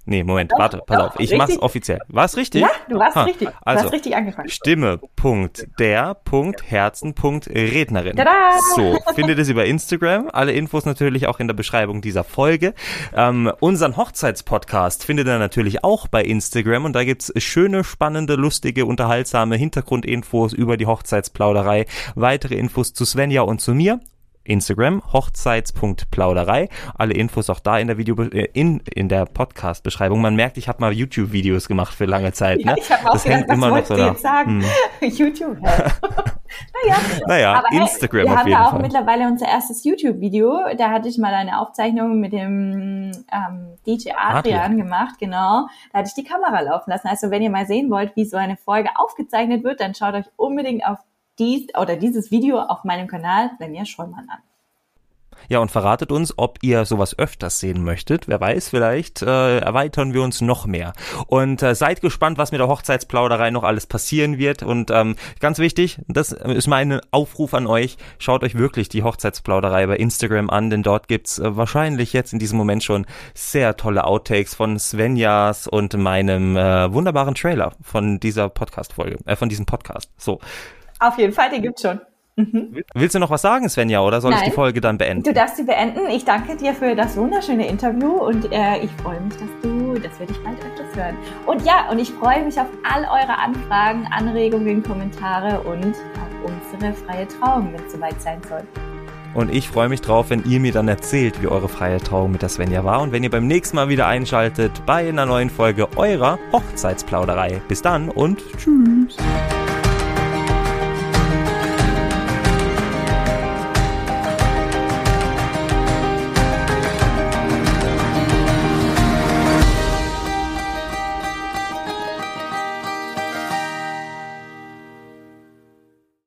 Nee, 0.05 0.23
Moment, 0.23 0.51
doch, 0.51 0.59
warte, 0.59 0.81
pass 0.85 0.97
doch, 0.97 1.07
auf. 1.07 1.13
Ich 1.15 1.31
richtig. 1.31 1.37
mach's 1.37 1.57
offiziell. 1.59 1.99
War's 2.09 2.35
richtig? 2.35 2.61
Ja, 2.61 2.69
du 2.89 2.99
warst 2.99 3.15
ha. 3.15 3.23
richtig. 3.23 3.47
Du 3.47 3.53
also, 3.61 3.85
hast 3.85 3.93
richtig 3.93 4.15
angefangen. 4.15 4.49
Stimme, 4.49 4.99
Punkt, 5.15 5.67
der, 5.79 6.13
Punkt, 6.13 6.69
Herzen, 6.69 7.13
Punkt, 7.13 7.47
Rednerin. 7.47 8.17
Tada! 8.17 8.59
So, 8.75 8.99
findet 9.15 9.39
es 9.39 9.47
über 9.47 9.65
Instagram. 9.65 10.29
Alle 10.33 10.51
Infos 10.51 10.85
natürlich 10.85 11.27
auch 11.27 11.39
in 11.39 11.47
der 11.47 11.53
Beschreibung 11.53 12.01
dieser 12.01 12.25
Folge. 12.25 12.73
Ähm, 13.15 13.51
unseren 13.61 13.95
Hochzeitspodcast 13.95 15.05
findet 15.05 15.27
ihr 15.27 15.39
natürlich 15.39 15.85
auch 15.85 16.09
bei 16.09 16.21
Instagram 16.23 16.83
und 16.83 16.93
da 16.93 17.05
gibt's 17.05 17.31
schöne, 17.37 17.85
spannende, 17.85 18.35
lustige, 18.35 18.85
unterhaltsame 18.85 19.55
Hintergrundinfos 19.55 20.51
über 20.51 20.75
die 20.75 20.85
Hochzeitsplauderei, 20.85 21.85
weitere 22.15 22.55
Infos 22.55 22.93
zu 22.93 23.05
Svenja 23.05 23.43
und 23.43 23.61
zu 23.61 23.73
mir 23.73 24.01
Instagram, 24.43 25.01
hochzeits.plauderei. 25.11 26.69
Alle 26.95 27.13
Infos 27.13 27.49
auch 27.49 27.59
da 27.59 27.77
in 27.77 27.87
der 27.87 27.97
Video, 27.97 28.21
äh, 28.21 28.49
in, 28.53 28.79
in 28.93 29.09
der 29.09 29.25
Podcast-Beschreibung. 29.25 30.21
Man 30.21 30.35
merkt, 30.35 30.57
ich 30.57 30.67
habe 30.67 30.81
mal 30.81 30.91
YouTube-Videos 30.91 31.67
gemacht 31.67 31.93
für 31.93 32.05
lange 32.05 32.33
Zeit. 32.33 32.59
Ne? 32.59 32.71
Ja, 32.71 32.75
ich 32.77 32.91
habe 32.91 33.09
auch 33.09 33.13
das 33.13 33.23
gedacht, 33.23 33.45
immer 33.49 33.69
noch 33.69 33.85
so 33.85 33.95
da. 33.95 34.15
sagen? 34.15 34.63
Hm. 34.99 35.09
YouTube. 35.09 35.57
naja, 35.61 36.95
naja 37.27 37.53
Aber 37.53 37.71
Instagram 37.71 38.27
hey, 38.27 38.29
wir 38.29 38.39
auf 38.39 38.45
jeden 38.45 38.57
haben 38.57 38.71
da 38.71 38.77
auch 38.77 38.81
mittlerweile 38.81 39.27
unser 39.27 39.47
erstes 39.47 39.83
YouTube-Video. 39.83 40.59
Da 40.77 40.91
hatte 40.91 41.07
ich 41.07 41.17
mal 41.17 41.33
eine 41.33 41.59
Aufzeichnung 41.59 42.19
mit 42.19 42.33
dem 42.33 43.11
ähm, 43.31 43.77
DJ 43.85 44.11
Adrian, 44.11 44.37
Adrian 44.37 44.77
gemacht, 44.77 45.15
genau. 45.19 45.67
Da 45.91 45.99
hatte 45.99 46.09
ich 46.09 46.15
die 46.15 46.23
Kamera 46.29 46.61
laufen 46.61 46.89
lassen. 46.89 47.07
Also 47.07 47.31
wenn 47.31 47.41
ihr 47.41 47.49
mal 47.49 47.65
sehen 47.65 47.89
wollt, 47.89 48.15
wie 48.15 48.25
so 48.25 48.37
eine 48.37 48.57
Folge 48.57 48.89
aufgezeichnet 48.95 49.63
wird, 49.63 49.79
dann 49.79 49.95
schaut 49.95 50.13
euch 50.13 50.25
unbedingt 50.35 50.85
auf 50.85 50.99
dies 51.39 51.67
oder 51.79 51.95
dieses 51.95 52.31
Video 52.31 52.59
auf 52.59 52.83
meinem 52.83 53.07
Kanal 53.07 53.51
Svenja 53.57 53.85
Scheumann 53.85 54.29
an. 54.29 54.39
Ja, 55.49 55.59
und 55.59 55.71
verratet 55.71 56.11
uns, 56.11 56.33
ob 56.37 56.59
ihr 56.61 56.85
sowas 56.85 57.17
öfters 57.17 57.59
sehen 57.59 57.83
möchtet. 57.83 58.27
Wer 58.27 58.39
weiß, 58.39 58.69
vielleicht 58.69 59.21
äh, 59.21 59.59
erweitern 59.59 60.13
wir 60.13 60.21
uns 60.21 60.41
noch 60.41 60.65
mehr. 60.65 60.93
Und 61.27 61.61
äh, 61.61 61.75
seid 61.75 62.01
gespannt, 62.01 62.37
was 62.37 62.51
mit 62.51 62.59
der 62.59 62.67
Hochzeitsplauderei 62.67 63.51
noch 63.51 63.63
alles 63.63 63.85
passieren 63.85 64.37
wird. 64.37 64.63
Und 64.63 64.91
ähm, 64.91 65.15
ganz 65.39 65.59
wichtig, 65.59 65.99
das 66.07 66.31
ist 66.31 66.67
mein 66.67 67.01
Aufruf 67.11 67.53
an 67.53 67.67
euch, 67.67 67.97
schaut 68.19 68.43
euch 68.43 68.55
wirklich 68.55 68.89
die 68.89 69.03
Hochzeitsplauderei 69.03 69.87
bei 69.87 69.97
Instagram 69.97 70.49
an, 70.49 70.69
denn 70.69 70.83
dort 70.83 71.07
gibt's 71.07 71.39
äh, 71.39 71.55
wahrscheinlich 71.55 72.13
jetzt 72.13 72.33
in 72.33 72.39
diesem 72.39 72.57
Moment 72.57 72.83
schon 72.83 73.05
sehr 73.33 73.75
tolle 73.75 74.05
Outtakes 74.05 74.55
von 74.55 74.79
Svenjas 74.79 75.67
und 75.67 75.97
meinem 75.97 76.55
äh, 76.55 76.93
wunderbaren 76.93 77.35
Trailer 77.35 77.73
von 77.81 78.19
dieser 78.19 78.49
Podcast-Folge, 78.49 79.17
äh, 79.25 79.35
von 79.35 79.49
diesem 79.49 79.65
Podcast. 79.65 80.09
So. 80.17 80.39
Auf 81.03 81.17
jeden 81.17 81.33
Fall, 81.33 81.49
den 81.49 81.61
gibt's 81.61 81.81
schon. 81.81 81.99
Mhm. 82.35 82.81
Willst 82.95 83.13
du 83.13 83.19
noch 83.19 83.29
was 83.29 83.41
sagen, 83.41 83.67
Svenja, 83.67 84.01
oder 84.01 84.21
soll 84.21 84.31
Nein. 84.31 84.39
ich 84.41 84.49
die 84.49 84.55
Folge 84.55 84.79
dann 84.79 84.97
beenden? 84.97 85.23
Du 85.23 85.33
darfst 85.33 85.57
sie 85.57 85.63
beenden. 85.63 86.07
Ich 86.09 86.23
danke 86.23 86.55
dir 86.55 86.73
für 86.73 86.95
das 86.95 87.17
wunderschöne 87.17 87.67
Interview 87.67 88.13
und 88.13 88.51
äh, 88.51 88.79
ich 88.79 88.89
freue 89.03 89.19
mich, 89.19 89.33
dass 89.33 89.49
du, 89.61 89.93
dass 89.95 90.17
wir 90.19 90.25
dich 90.27 90.41
bald 90.43 90.57
öfters 90.63 90.95
hören. 90.95 91.17
Und 91.45 91.63
ja, 91.65 91.89
und 91.91 91.99
ich 91.99 92.09
freue 92.11 92.43
mich 92.43 92.59
auf 92.59 92.67
all 92.83 93.03
eure 93.03 93.37
Anfragen, 93.37 94.07
Anregungen, 94.11 94.81
Kommentare 94.81 95.59
und 95.59 95.93
auf 95.93 96.51
unsere 96.71 96.93
freie 96.93 97.27
Trauung, 97.27 97.73
wenn 97.73 97.85
es 97.85 97.91
soweit 97.91 98.19
sein 98.21 98.41
soll. 98.47 98.63
Und 99.35 99.53
ich 99.53 99.67
freue 99.67 99.89
mich 99.89 100.01
drauf, 100.01 100.29
wenn 100.29 100.43
ihr 100.45 100.59
mir 100.59 100.71
dann 100.71 100.87
erzählt, 100.87 101.41
wie 101.41 101.47
eure 101.47 101.67
freie 101.67 101.97
Trauung 101.97 102.31
mit 102.31 102.41
der 102.41 102.49
Svenja 102.49 102.83
war 102.85 103.01
und 103.01 103.11
wenn 103.11 103.23
ihr 103.23 103.31
beim 103.31 103.45
nächsten 103.47 103.75
Mal 103.75 103.89
wieder 103.89 104.07
einschaltet 104.07 104.83
bei 104.85 105.09
einer 105.09 105.25
neuen 105.25 105.49
Folge 105.49 105.87
eurer 105.97 106.39
Hochzeitsplauderei. 106.51 107.61
Bis 107.67 107.81
dann 107.81 108.09
und 108.09 108.41
tschüss. 108.57 109.17